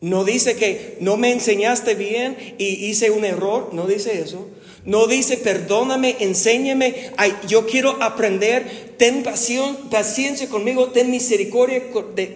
[0.00, 4.48] No dice que no me enseñaste bien y hice un error, no dice eso.
[4.84, 7.12] No dice perdóname, enséñame,
[7.46, 11.82] yo quiero aprender, ten paciencia conmigo, ten misericordia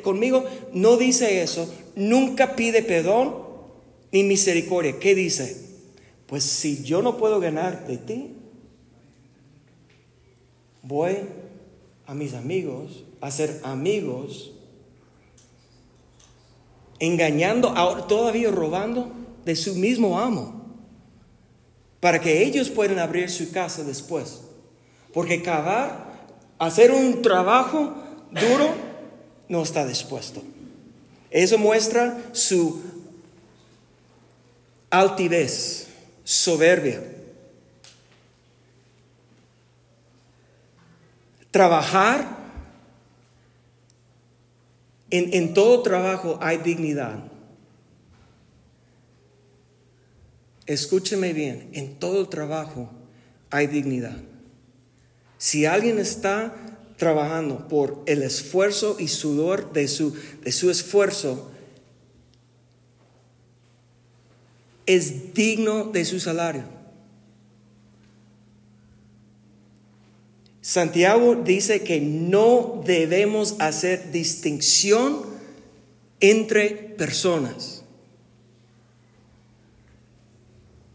[0.03, 0.45] conmigo.
[0.73, 1.73] No dice eso.
[1.97, 3.35] Nunca pide perdón,
[4.13, 4.99] ni misericordia.
[4.99, 5.57] ¿Qué dice?
[6.27, 8.31] Pues si yo no puedo ganar de ti,
[10.83, 11.17] voy
[12.07, 14.53] a mis amigos a ser amigos,
[16.99, 17.73] engañando,
[18.07, 19.13] todavía robando
[19.45, 20.65] de su mismo amo,
[22.01, 24.41] para que ellos puedan abrir su casa después.
[25.13, 26.27] Porque cavar,
[26.59, 27.95] hacer un trabajo
[28.31, 28.75] duro,
[29.49, 30.43] no está dispuesto.
[31.31, 32.83] Eso muestra su
[34.91, 35.89] altivez,
[36.25, 37.03] soberbia.
[41.51, 42.44] Trabajar,
[45.17, 47.25] en, todo trabajo hay dignidad.
[50.67, 52.91] Escúcheme bien, en todo trabajo
[53.51, 54.17] hay dignidad.
[55.39, 56.55] Si alguien está
[56.97, 61.51] trabajando por el esfuerzo y sudor de su, de su esfuerzo,
[64.87, 66.74] es digno de su salario.
[70.65, 75.27] Santiago dice que no debemos hacer distinción
[76.21, 77.85] entre personas.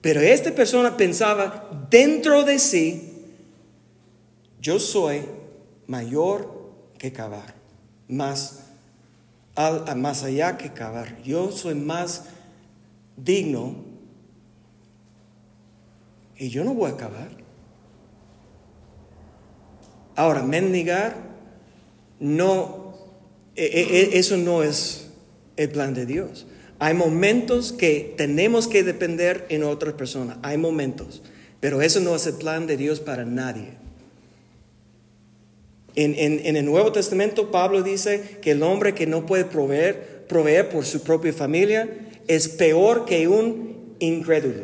[0.02, 3.14] Pero esta persona pensaba dentro de sí,
[4.60, 5.22] yo soy
[5.86, 7.54] mayor que cavar,
[8.08, 8.64] más,
[9.96, 11.22] más allá que cavar.
[11.22, 12.24] Yo soy más
[13.16, 13.76] digno
[16.38, 17.49] y yo no voy a cavar.
[20.20, 21.16] Ahora, mendigar,
[22.20, 22.94] no,
[23.56, 25.08] e, e, e, eso no es
[25.56, 26.46] el plan de Dios.
[26.78, 31.22] Hay momentos que tenemos que depender en otras personas, hay momentos,
[31.62, 33.70] pero eso no es el plan de Dios para nadie.
[35.96, 40.68] En, en, el Nuevo Testamento Pablo dice que el hombre que no puede proveer, proveer
[40.68, 41.88] por su propia familia
[42.28, 44.64] es peor que un incrédulo,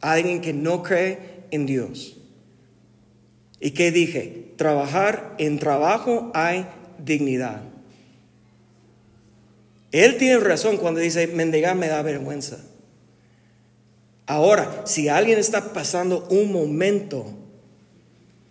[0.00, 1.18] alguien que no cree
[1.50, 2.21] en Dios.
[3.62, 4.52] ¿Y qué dije?
[4.56, 6.66] Trabajar en trabajo hay
[6.98, 7.62] dignidad.
[9.92, 12.58] Él tiene razón cuando dice, mendigar me da vergüenza.
[14.26, 17.38] Ahora, si alguien está pasando un momento,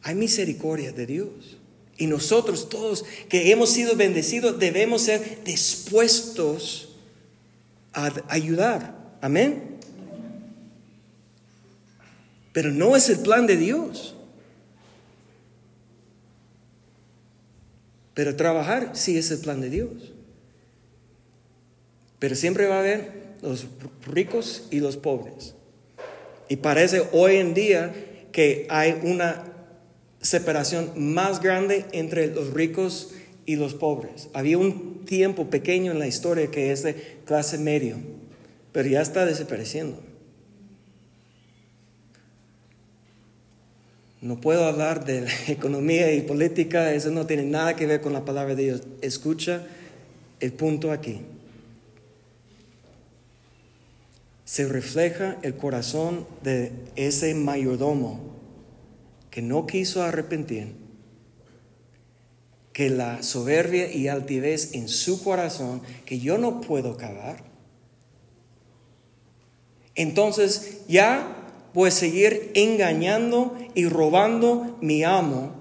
[0.02, 1.58] hay misericordia de Dios.
[1.98, 6.96] Y nosotros todos que hemos sido bendecidos debemos ser dispuestos
[7.92, 8.96] a ayudar.
[9.20, 9.76] Amén.
[12.54, 14.16] Pero no es el plan de Dios.
[18.14, 20.14] Pero trabajar sí es el plan de Dios.
[22.20, 23.68] Pero siempre va a haber los
[24.06, 25.56] ricos y los pobres.
[26.50, 27.94] Y parece hoy en día
[28.32, 29.44] que hay una
[30.22, 33.14] separación más grande entre los ricos
[33.46, 34.30] y los pobres.
[34.34, 37.98] Había un tiempo pequeño en la historia que es de clase medio,
[38.72, 40.11] pero ya está desapareciendo.
[44.22, 48.24] No puedo hablar de economía y política, eso no tiene nada que ver con la
[48.24, 48.84] palabra de Dios.
[49.02, 49.64] Escucha
[50.40, 51.22] el punto aquí.
[54.52, 58.20] se refleja el corazón de ese mayordomo
[59.30, 60.74] que no quiso arrepentir,
[62.74, 67.46] que la soberbia y altivez en su corazón, que yo no puedo cavar.
[69.96, 71.41] Entonces ya
[71.74, 75.54] voy a seguir engañando y robando mi amo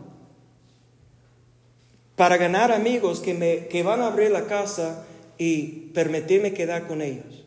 [2.16, 5.06] para ganar amigos que, me, que van a abrir la casa
[5.38, 7.46] y permitirme quedar con ellos.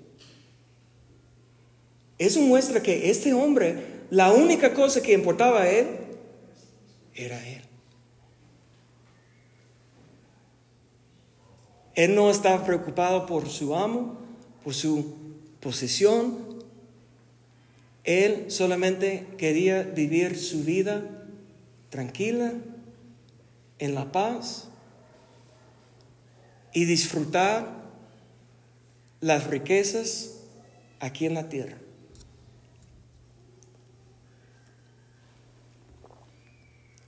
[2.18, 5.88] Eso muestra que este hombre, la única cosa que importaba a él
[7.14, 7.62] era él.
[11.96, 14.18] Él no estaba preocupado por su amo,
[14.64, 15.14] por su
[15.60, 16.53] posesión.
[18.04, 21.04] Él solamente quería vivir su vida
[21.90, 22.54] tranquila,
[23.80, 24.70] en la paz
[26.74, 27.84] y disfrutar
[29.20, 30.40] las riquezas
[31.00, 31.78] aquí en la tierra.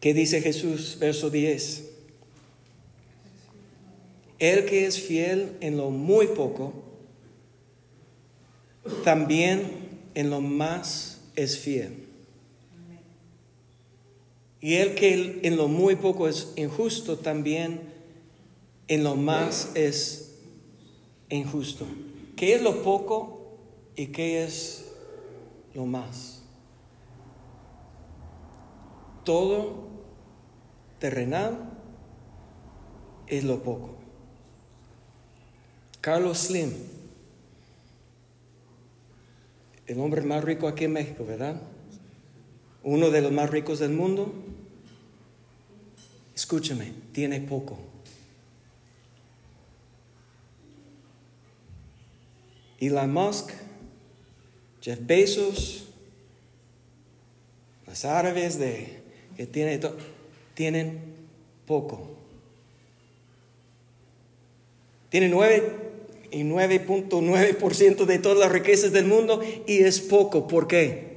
[0.01, 0.97] ¿Qué dice Jesús?
[0.99, 1.91] Verso 10.
[4.37, 6.73] El que es fiel en lo muy poco,
[9.03, 9.84] también
[10.15, 12.07] en lo más es fiel.
[14.61, 17.81] Y el que en lo muy poco es injusto, también
[18.87, 20.33] en lo más es
[21.29, 21.85] injusto.
[22.35, 23.57] ¿Qué es lo poco
[23.95, 24.85] y qué es
[25.75, 26.41] lo más?
[29.23, 29.87] Todo
[30.99, 31.71] terrenal
[33.27, 33.95] es lo poco.
[36.01, 36.71] Carlos Slim
[39.87, 41.61] el hombre más rico aquí en México, ¿verdad?
[42.83, 44.33] Uno de los más ricos del mundo.
[46.35, 47.77] Escúchame, tiene poco.
[52.79, 53.51] Elon Musk,
[54.81, 55.85] Jeff Bezos,
[57.87, 59.01] las árabes de,
[59.37, 59.79] que tiene
[60.53, 60.99] tienen
[61.65, 62.15] poco.
[65.09, 65.84] Tiene nueve
[66.31, 70.47] 99.9% de todas las riquezas del mundo y es poco.
[70.47, 71.15] ¿Por qué?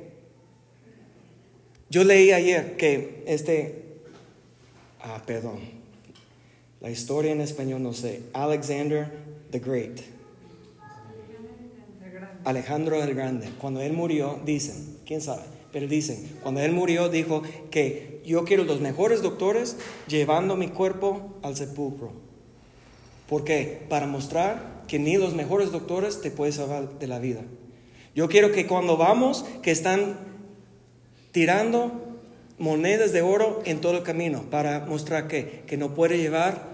[1.90, 3.84] Yo leí ayer que este,
[5.00, 5.58] ah, perdón,
[6.80, 9.10] la historia en español no sé, Alexander
[9.50, 10.00] the Great,
[12.44, 15.42] Alejandro el Grande, cuando él murió, dicen, quién sabe,
[15.72, 19.76] pero dicen, cuando él murió dijo que yo quiero los mejores doctores
[20.08, 22.27] llevando mi cuerpo al sepulcro
[23.28, 23.82] ¿Por qué?
[23.88, 27.42] Para mostrar que ni los mejores doctores te pueden salvar de la vida.
[28.14, 30.18] Yo quiero que cuando vamos, que están
[31.30, 31.92] tirando
[32.58, 36.72] monedas de oro en todo el camino para mostrar que, que no puede llevar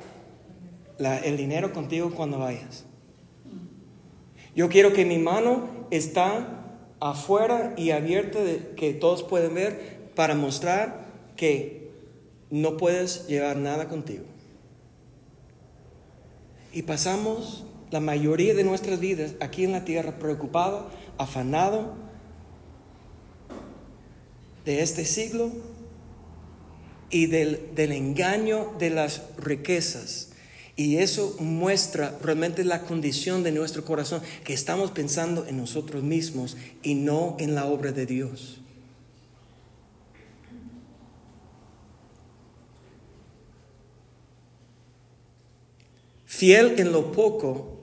[0.99, 2.85] el dinero contigo cuando vayas.
[4.55, 10.37] Yo quiero que mi mano está afuera y abierta de que todos pueden ver para
[10.37, 11.05] mostrar
[11.37, 11.91] que
[12.51, 14.25] no puedes llevar nada contigo.
[16.75, 21.95] Y pasamos la mayoría de nuestras vidas aquí en la tierra preocupado, afanado
[24.65, 25.53] de este siglo
[27.11, 30.31] y del, del engaño de las riquezas.
[30.75, 36.57] Y eso muestra realmente la condición de nuestro corazón, que estamos pensando en nosotros mismos
[36.83, 38.64] y no en la obra de Dios.
[46.35, 47.79] Fiel en lo poco.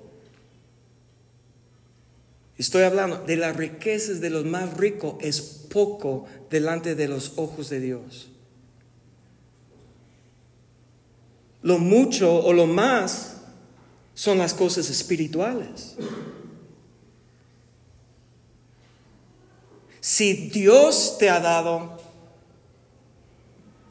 [2.58, 7.70] Estoy hablando de las riquezas de los más ricos, es poco delante de los ojos
[7.70, 8.30] de Dios.
[11.62, 13.38] Lo mucho o lo más
[14.16, 15.96] son las cosas espirituales.
[20.02, 21.98] Si Dios te ha dado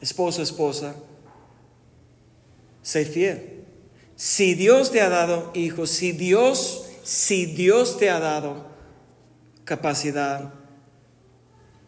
[0.01, 0.93] esposo, esposa,
[2.83, 3.60] sé fiel.
[4.21, 8.67] Si Dios te ha dado hijos, si Dios, si Dios te ha dado
[9.65, 10.53] capacidad,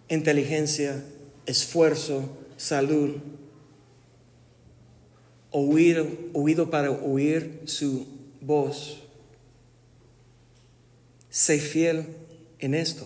[0.10, 1.06] inteligencia,
[1.46, 2.28] esfuerzo,
[2.58, 3.18] salud,
[5.52, 8.08] oído, para oír su
[8.42, 9.04] voz,
[11.30, 12.08] sé fiel
[12.58, 13.06] en esto.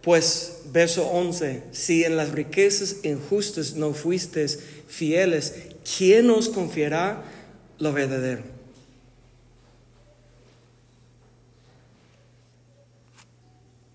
[0.00, 4.44] Pues, verso 11, si en las riquezas injustas no fuiste
[4.94, 5.54] fieles,
[5.96, 7.22] ¿quién nos confiará
[7.78, 8.42] lo verdadero?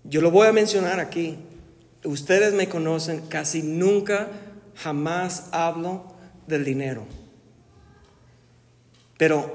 [0.04, 1.38] Yo lo voy a mencionar aquí.
[2.04, 4.28] Ustedes me conocen, casi nunca,
[4.74, 6.04] jamás hablo
[6.46, 7.06] del dinero.
[9.16, 9.54] Pero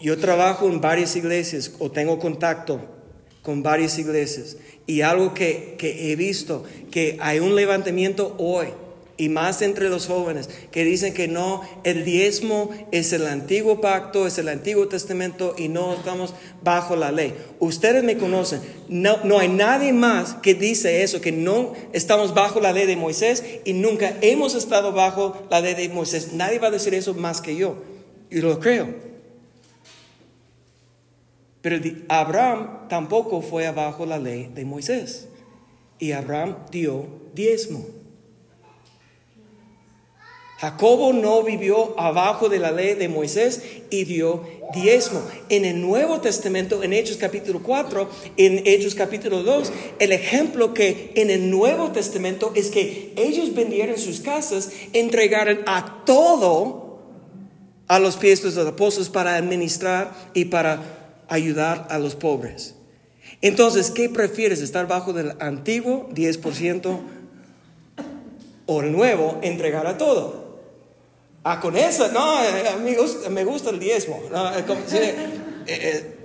[0.00, 2.80] yo trabajo en varias iglesias o tengo contacto
[3.42, 8.68] con varias iglesias y algo que, que he visto, que hay un levantamiento hoy
[9.22, 14.26] y más entre los jóvenes que dicen que no, el diezmo es el antiguo pacto,
[14.26, 17.32] es el antiguo testamento y no estamos bajo la ley.
[17.60, 22.58] Ustedes me conocen, no, no hay nadie más que dice eso, que no estamos bajo
[22.58, 26.32] la ley de Moisés y nunca hemos estado bajo la ley de Moisés.
[26.32, 27.76] Nadie va a decir eso más que yo
[28.28, 28.88] y lo creo.
[31.60, 35.28] Pero Abraham tampoco fue abajo la ley de Moisés
[36.00, 37.06] y Abraham dio
[37.36, 38.01] diezmo.
[40.62, 45.20] Jacobo no vivió abajo de la ley de Moisés y dio diezmo.
[45.48, 51.10] En el Nuevo Testamento, en Hechos capítulo 4, en Hechos capítulo 2, el ejemplo que
[51.16, 57.00] en el Nuevo Testamento es que ellos vendieron sus casas, entregaron a todo
[57.88, 62.76] a los pies de los apóstoles para administrar y para ayudar a los pobres.
[63.40, 64.60] Entonces, ¿qué prefieres?
[64.60, 67.00] ¿Estar bajo del antiguo 10%
[68.66, 70.41] o el nuevo entregar a todo?
[71.44, 74.22] Ah, con eso, no, eh, amigos, me gusta el diezmo.
[75.64, 76.16] Eh, eh,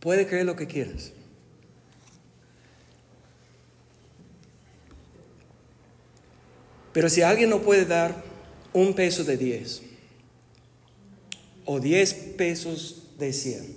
[0.00, 1.12] puede creer lo que quieras.
[6.92, 8.22] Pero si alguien no puede dar
[8.74, 9.80] un peso de diez,
[11.64, 13.76] o diez pesos de cien,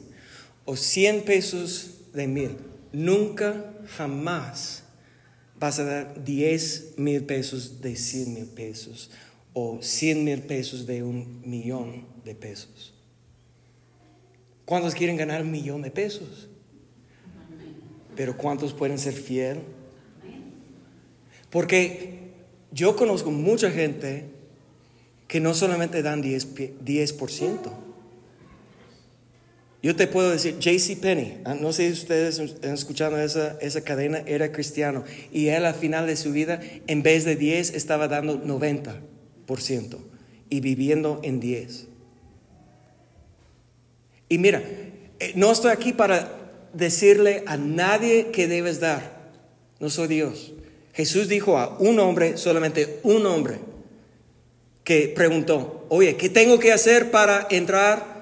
[0.66, 2.58] o cien pesos de mil,
[2.92, 4.85] nunca, jamás
[5.60, 9.12] vas a dar 10 mil pesos de 100 mil pesos
[9.54, 12.94] o 100 mil pesos de un millón de pesos.
[14.66, 16.50] ¿Cuántos quieren ganar un millón de pesos?
[18.16, 19.60] Pero ¿cuántos pueden ser fiel?
[21.50, 22.32] Porque
[22.72, 24.26] yo conozco mucha gente
[25.28, 26.80] que no solamente dan 10%.
[26.84, 27.72] 10%.
[29.86, 33.82] Yo te puedo decir, JC Penny, ah, no sé si ustedes han escuchado esa, esa
[33.82, 35.04] cadena, era cristiano.
[35.32, 40.00] Y él al final de su vida, en vez de 10, estaba dando 90%
[40.50, 41.86] y viviendo en 10.
[44.28, 44.64] Y mira,
[45.20, 46.36] eh, no estoy aquí para
[46.74, 49.30] decirle a nadie que debes dar.
[49.80, 50.54] No soy Dios.
[50.96, 53.60] Jesús dijo a un hombre, solamente un hombre,
[54.84, 58.15] que preguntó, oye, ¿qué tengo que hacer para entrar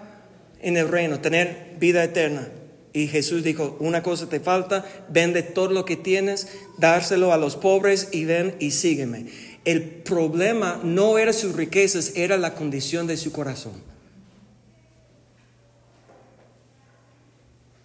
[0.64, 2.49] en el reino, tener vida eterna?
[2.93, 6.47] Y Jesús dijo, una cosa te falta, vende todo lo que tienes,
[6.78, 9.26] dárselo a los pobres y ven y sígueme.
[9.66, 13.74] El problema no era sus riquezas, era la condición de su corazón.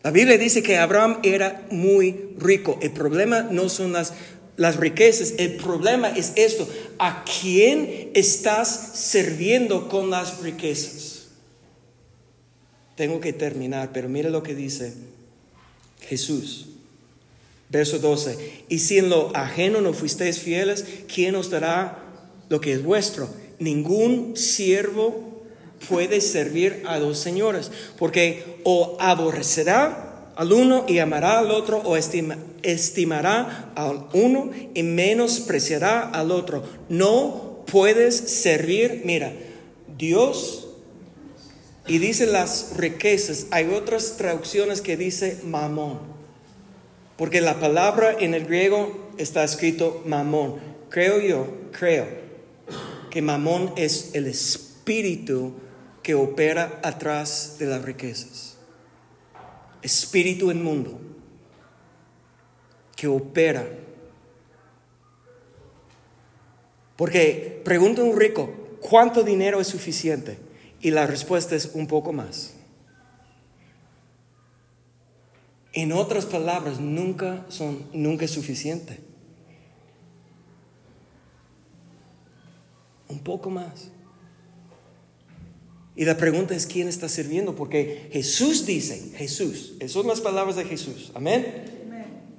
[0.03, 2.79] La Biblia dice que Abraham era muy rico.
[2.83, 4.13] El problema no son las,
[4.57, 6.69] las riquezas, el problema es esto.
[6.99, 11.18] ¿A quién estás sirviendo con las riquezas?
[12.99, 14.93] Tengo que terminar, pero mire lo que dice
[16.01, 16.67] Jesús.
[17.69, 18.65] Verso 12.
[18.69, 22.03] Y si en lo ajeno no fuisteis fieles, ¿quién os dará
[22.49, 23.29] lo que es vuestro?
[23.61, 25.45] Ningún siervo
[25.89, 31.97] puede servir a dos señores, porque o aborrecerá al uno y amará al otro, o
[31.97, 36.65] estimará al uno y menospreciará al otro.
[36.89, 39.33] No puedes servir, mira,
[39.97, 40.68] Dios
[41.89, 43.47] y dice las riquezas.
[43.51, 45.99] Hay otras traducciones que dice mamón,
[47.17, 50.57] porque la palabra en el griego está escrito mamón.
[50.91, 52.07] Creo yo, creo
[53.11, 55.55] que mamón es el espíritu
[56.03, 58.57] que opera atrás de las riquezas.
[59.83, 61.01] Espíritu inmundo
[62.95, 63.65] que opera.
[66.97, 70.48] Porque pregunta un rico, ¿cuánto dinero es suficiente?
[70.81, 72.55] Y la respuesta es un poco más.
[75.73, 78.99] En otras palabras, nunca son nunca es suficiente.
[83.09, 83.91] Un poco más.
[85.99, 90.55] Y la pregunta es quién está sirviendo, porque Jesús dice, Jesús, esas son las palabras
[90.55, 91.65] de Jesús, amén.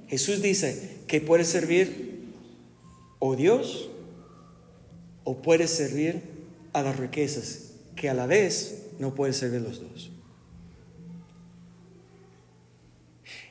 [0.08, 2.32] Jesús dice que puede servir
[3.18, 3.90] o Dios
[5.24, 6.22] o puede servir
[6.72, 7.69] a las riquezas,
[8.00, 10.10] que a la vez no puede servir los dos.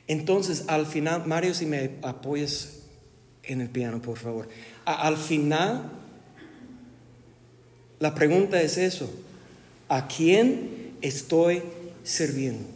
[0.08, 2.80] Entonces, al final, Mario, si me apoyas
[3.44, 4.48] en el piano, por favor.
[4.84, 5.88] al final,
[8.00, 9.08] la pregunta es eso.
[9.88, 11.62] ¿A quién estoy
[12.02, 12.66] sirviendo?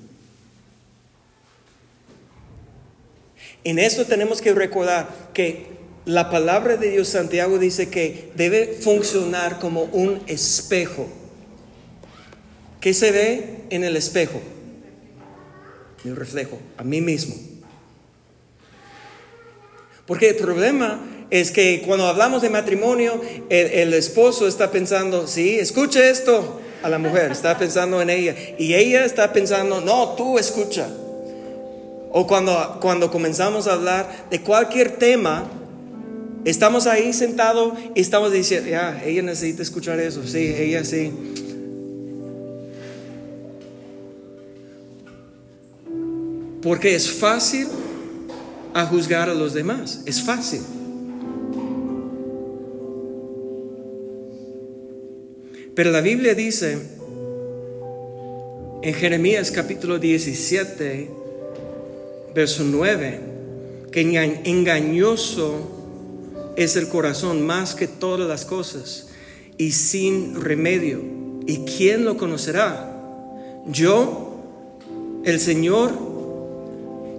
[3.64, 5.66] En esto tenemos que recordar que
[6.04, 11.08] la palabra de Dios Santiago dice que debe funcionar como un espejo.
[12.84, 14.42] ¿Qué se ve en el espejo?
[16.02, 17.34] Mi reflejo, a mí mismo.
[20.06, 26.10] Porque el problema es que cuando hablamos de matrimonio, el, esposo está pensando, sí, escuche
[26.10, 28.36] esto, a la mujer, está pensando en ella.
[28.58, 30.86] Y ella está pensando, no, tú escucha.
[32.12, 35.50] O cuando, cuando comenzamos a hablar de cualquier tema,
[36.44, 40.26] estamos ahí sentados y estamos diciendo, ya, ella necesita escuchar eso.
[40.26, 41.43] Sí, ella sí.
[46.64, 47.68] Porque es fácil
[48.72, 50.00] a juzgar a los demás.
[50.06, 50.62] Es fácil.
[55.74, 56.78] Pero la Biblia dice
[58.82, 61.10] en Jeremías capítulo 17,
[62.34, 63.20] verso 9,
[63.92, 64.00] que
[64.44, 69.08] engañoso es el corazón más que todas las cosas
[69.58, 71.02] y sin remedio.
[71.46, 72.90] ¿Y quién lo conocerá?
[73.66, 74.38] Yo,
[75.24, 76.03] el Señor,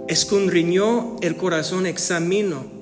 [0.07, 2.75] escondriñó el corazón, examino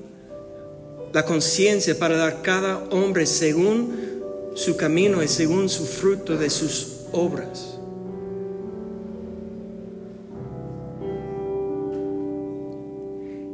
[1.14, 4.20] la conciencia para dar cada hombre según
[4.54, 7.78] su camino es según su fruto de sus obras.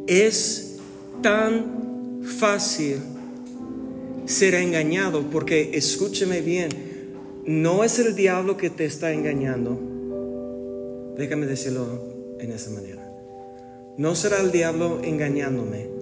[0.06, 0.76] Es
[1.22, 2.96] tan fácil
[4.24, 6.70] ser engañado porque escúcheme bien,
[7.44, 9.78] no es el diablo que te está engañando.
[11.18, 12.99] Déjame decirlo en esa manera.
[13.98, 16.00] No será el diablo engañándome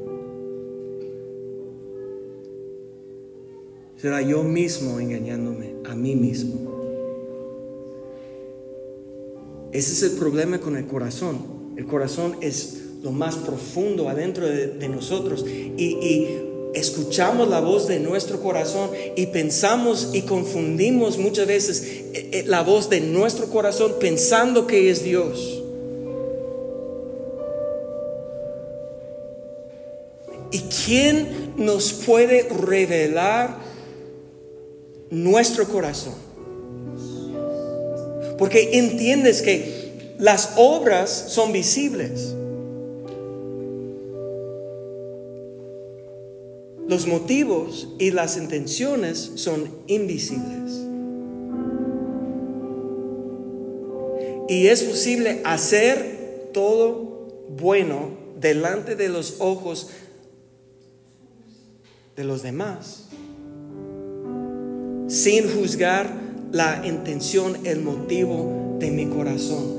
[4.01, 6.69] será yo mismo engañándome a mí mismo.
[9.73, 11.39] Ese es el problema con el corazón.
[11.77, 16.27] El corazón es lo más profundo adentro de, nosotros y,
[16.75, 22.63] escuchamos la voz de nuestro corazón y pensamos y confundimos muchas veces eh, eh, la
[22.63, 25.58] voz de nuestro corazón pensando que es Dios.
[30.51, 33.59] ¿Y quién nos puede revelar
[35.11, 36.15] nuestro corazón?
[38.39, 42.35] Porque entiendes que las obras son visibles.
[46.89, 50.89] Los motivos y las intenciones son invisibles.
[54.49, 59.91] Y es posible hacer todo bueno delante de los ojos
[62.19, 63.09] de los demás
[65.09, 66.13] sin juzgar
[66.53, 69.79] la intención, el motivo de mi corazón.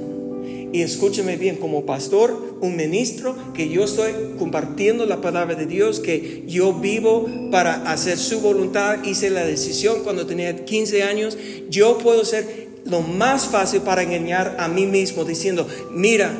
[0.71, 5.99] Y escúcheme bien, como pastor, un ministro, que yo estoy compartiendo la palabra de Dios,
[5.99, 11.37] que yo vivo para hacer su voluntad, hice la decisión cuando tenía 15 años,
[11.69, 16.31] yo puedo ser lo más fácil para engañar a mí mismo diciendo, mira,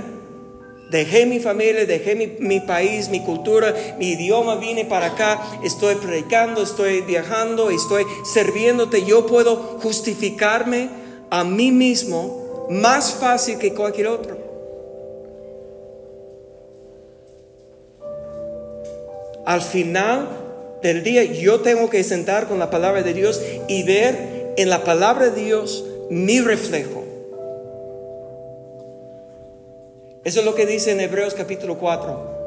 [0.90, 6.64] Dejé mi familia, dejé mi, país, mi cultura, mi idioma, vine para acá, estoy predicando,
[6.64, 9.06] estoy viajando, estoy sirviéndote.
[9.06, 10.90] Yo puedo justificarme
[11.30, 14.38] a mí mismo más fácil que cualquier otro.
[19.46, 20.28] Al final
[20.82, 24.84] del día yo tengo que sentar con la palabra de Dios y ver en la
[24.84, 26.99] palabra de Dios mi reflejo.
[30.24, 32.40] Eso es lo que dice en Hebreos capítulo 4.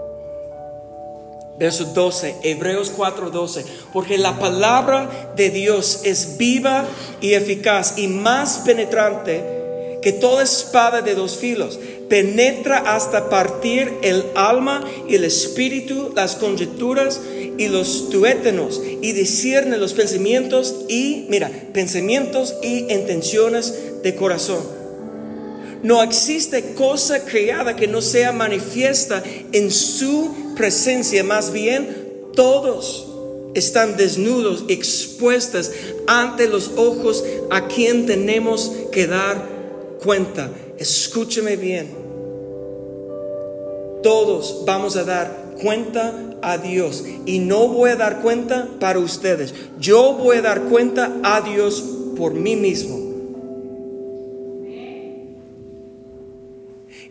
[1.59, 3.65] Verso 12, Hebreos 4, 12.
[3.93, 6.85] Porque la palabra de Dios es viva
[7.21, 9.43] y eficaz y más penetrante
[10.03, 11.79] que toda espada de dos filos.
[12.11, 17.21] Penetra hasta partir el alma y el espíritu, las conjeturas
[17.57, 24.82] y los tuétanos y discierne los pensamientos y, mira, pensamientos y intenciones de corazón.
[25.83, 29.23] No existe cosa creada que no sea manifiesta
[29.53, 31.25] en su presencia.
[31.25, 33.09] Más bien, todos
[33.55, 35.73] están desnudos, expuestas
[36.07, 39.45] ante los ojos a quien tenemos que dar
[40.03, 40.51] cuenta.
[40.79, 42.03] Escúcheme bien.
[44.03, 49.55] Todos vamos a dar cuenta a Dios y no voy a dar cuenta para ustedes.
[49.79, 51.85] Yo voy a dar cuenta a Dios
[52.17, 53.02] por mí mismo.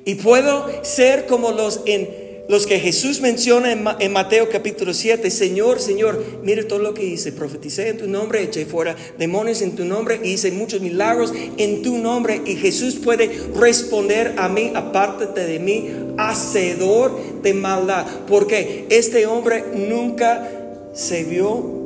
[0.06, 2.10] Y puedo ser como los, en,
[2.50, 5.30] los que Jesús menciona en, Mateo capítulo 7.
[5.30, 7.32] Señor, Señor, mire todo lo que hice.
[7.32, 11.98] Profeticé en tu nombre, eché fuera demonios en tu nombre, hice muchos milagros en tu
[11.98, 12.42] nombre.
[12.46, 18.06] Y Jesús puede responder a mí, apártate de mí, hacedor de maldad.
[18.28, 20.50] Porque este hombre nunca
[20.94, 21.80] se vio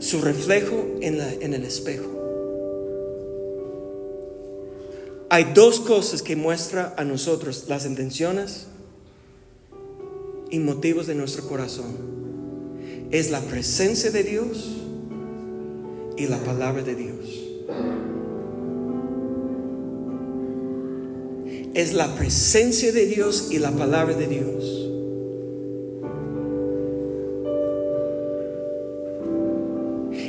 [0.00, 2.21] su reflejo en, en el espejo.
[5.32, 8.66] Hay dos cosas que muestra a nosotros las intenciones
[10.50, 11.86] y motivos de nuestro corazón.
[13.10, 14.76] Es la presencia de Dios
[16.18, 17.16] y la palabra de Dios.
[21.72, 24.82] Es la presencia de Dios y la palabra de Dios.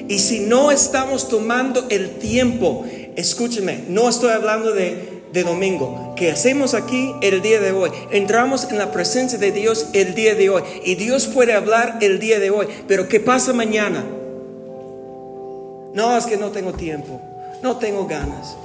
[0.07, 2.85] Y si no estamos tomando el tiempo
[3.15, 7.89] escúcheme, no estoy hablando de, domingo, que hacemos aquí el día de hoy.
[8.11, 12.19] Entramos en la presencia de Dios el día de hoy y Dios puede hablar el
[12.19, 14.05] día de hoy, pero ¿qué pasa mañana?
[15.93, 17.19] No, es que no tengo tiempo,
[17.63, 18.55] no tengo ganas.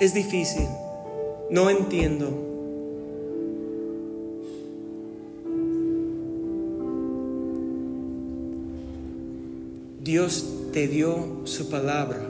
[0.00, 0.68] Es difícil,
[1.50, 2.53] no entiendo.
[10.04, 10.44] Dios
[10.74, 12.20] te dio su palabra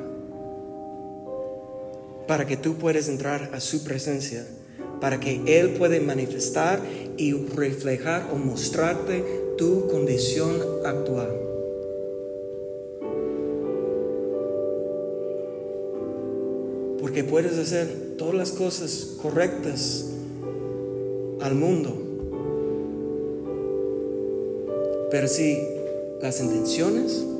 [2.29, 4.47] para que tú puedas entrar a su presencia,
[5.01, 6.81] para que Él pueda manifestar
[7.17, 9.25] y reflejar o mostrarte
[9.59, 10.53] tu condición
[10.85, 11.37] actual.
[17.01, 20.11] Porque puedes hacer todas las cosas correctas
[21.41, 21.93] al mundo.
[25.11, 25.59] Pero si
[26.23, 27.34] las intenciones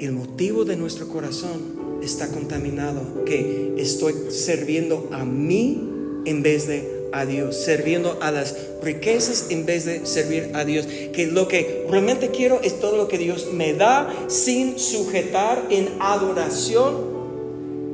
[0.00, 5.88] el motivo de nuestro corazón está contaminado, que estoy sirviendo a mí
[6.24, 10.86] en vez de a Dios, sirviendo a las riquezas en vez de servir a Dios.
[10.86, 15.88] Que lo que realmente quiero es todo lo que Dios me da sin sujetar en
[16.00, 17.18] adoración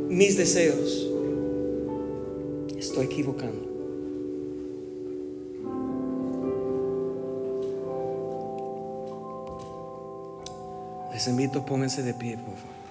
[0.09, 1.09] mis deseos.
[2.77, 3.64] Estoy equivocando.
[11.25, 12.84] Les invito, pónganse de pie, por favor.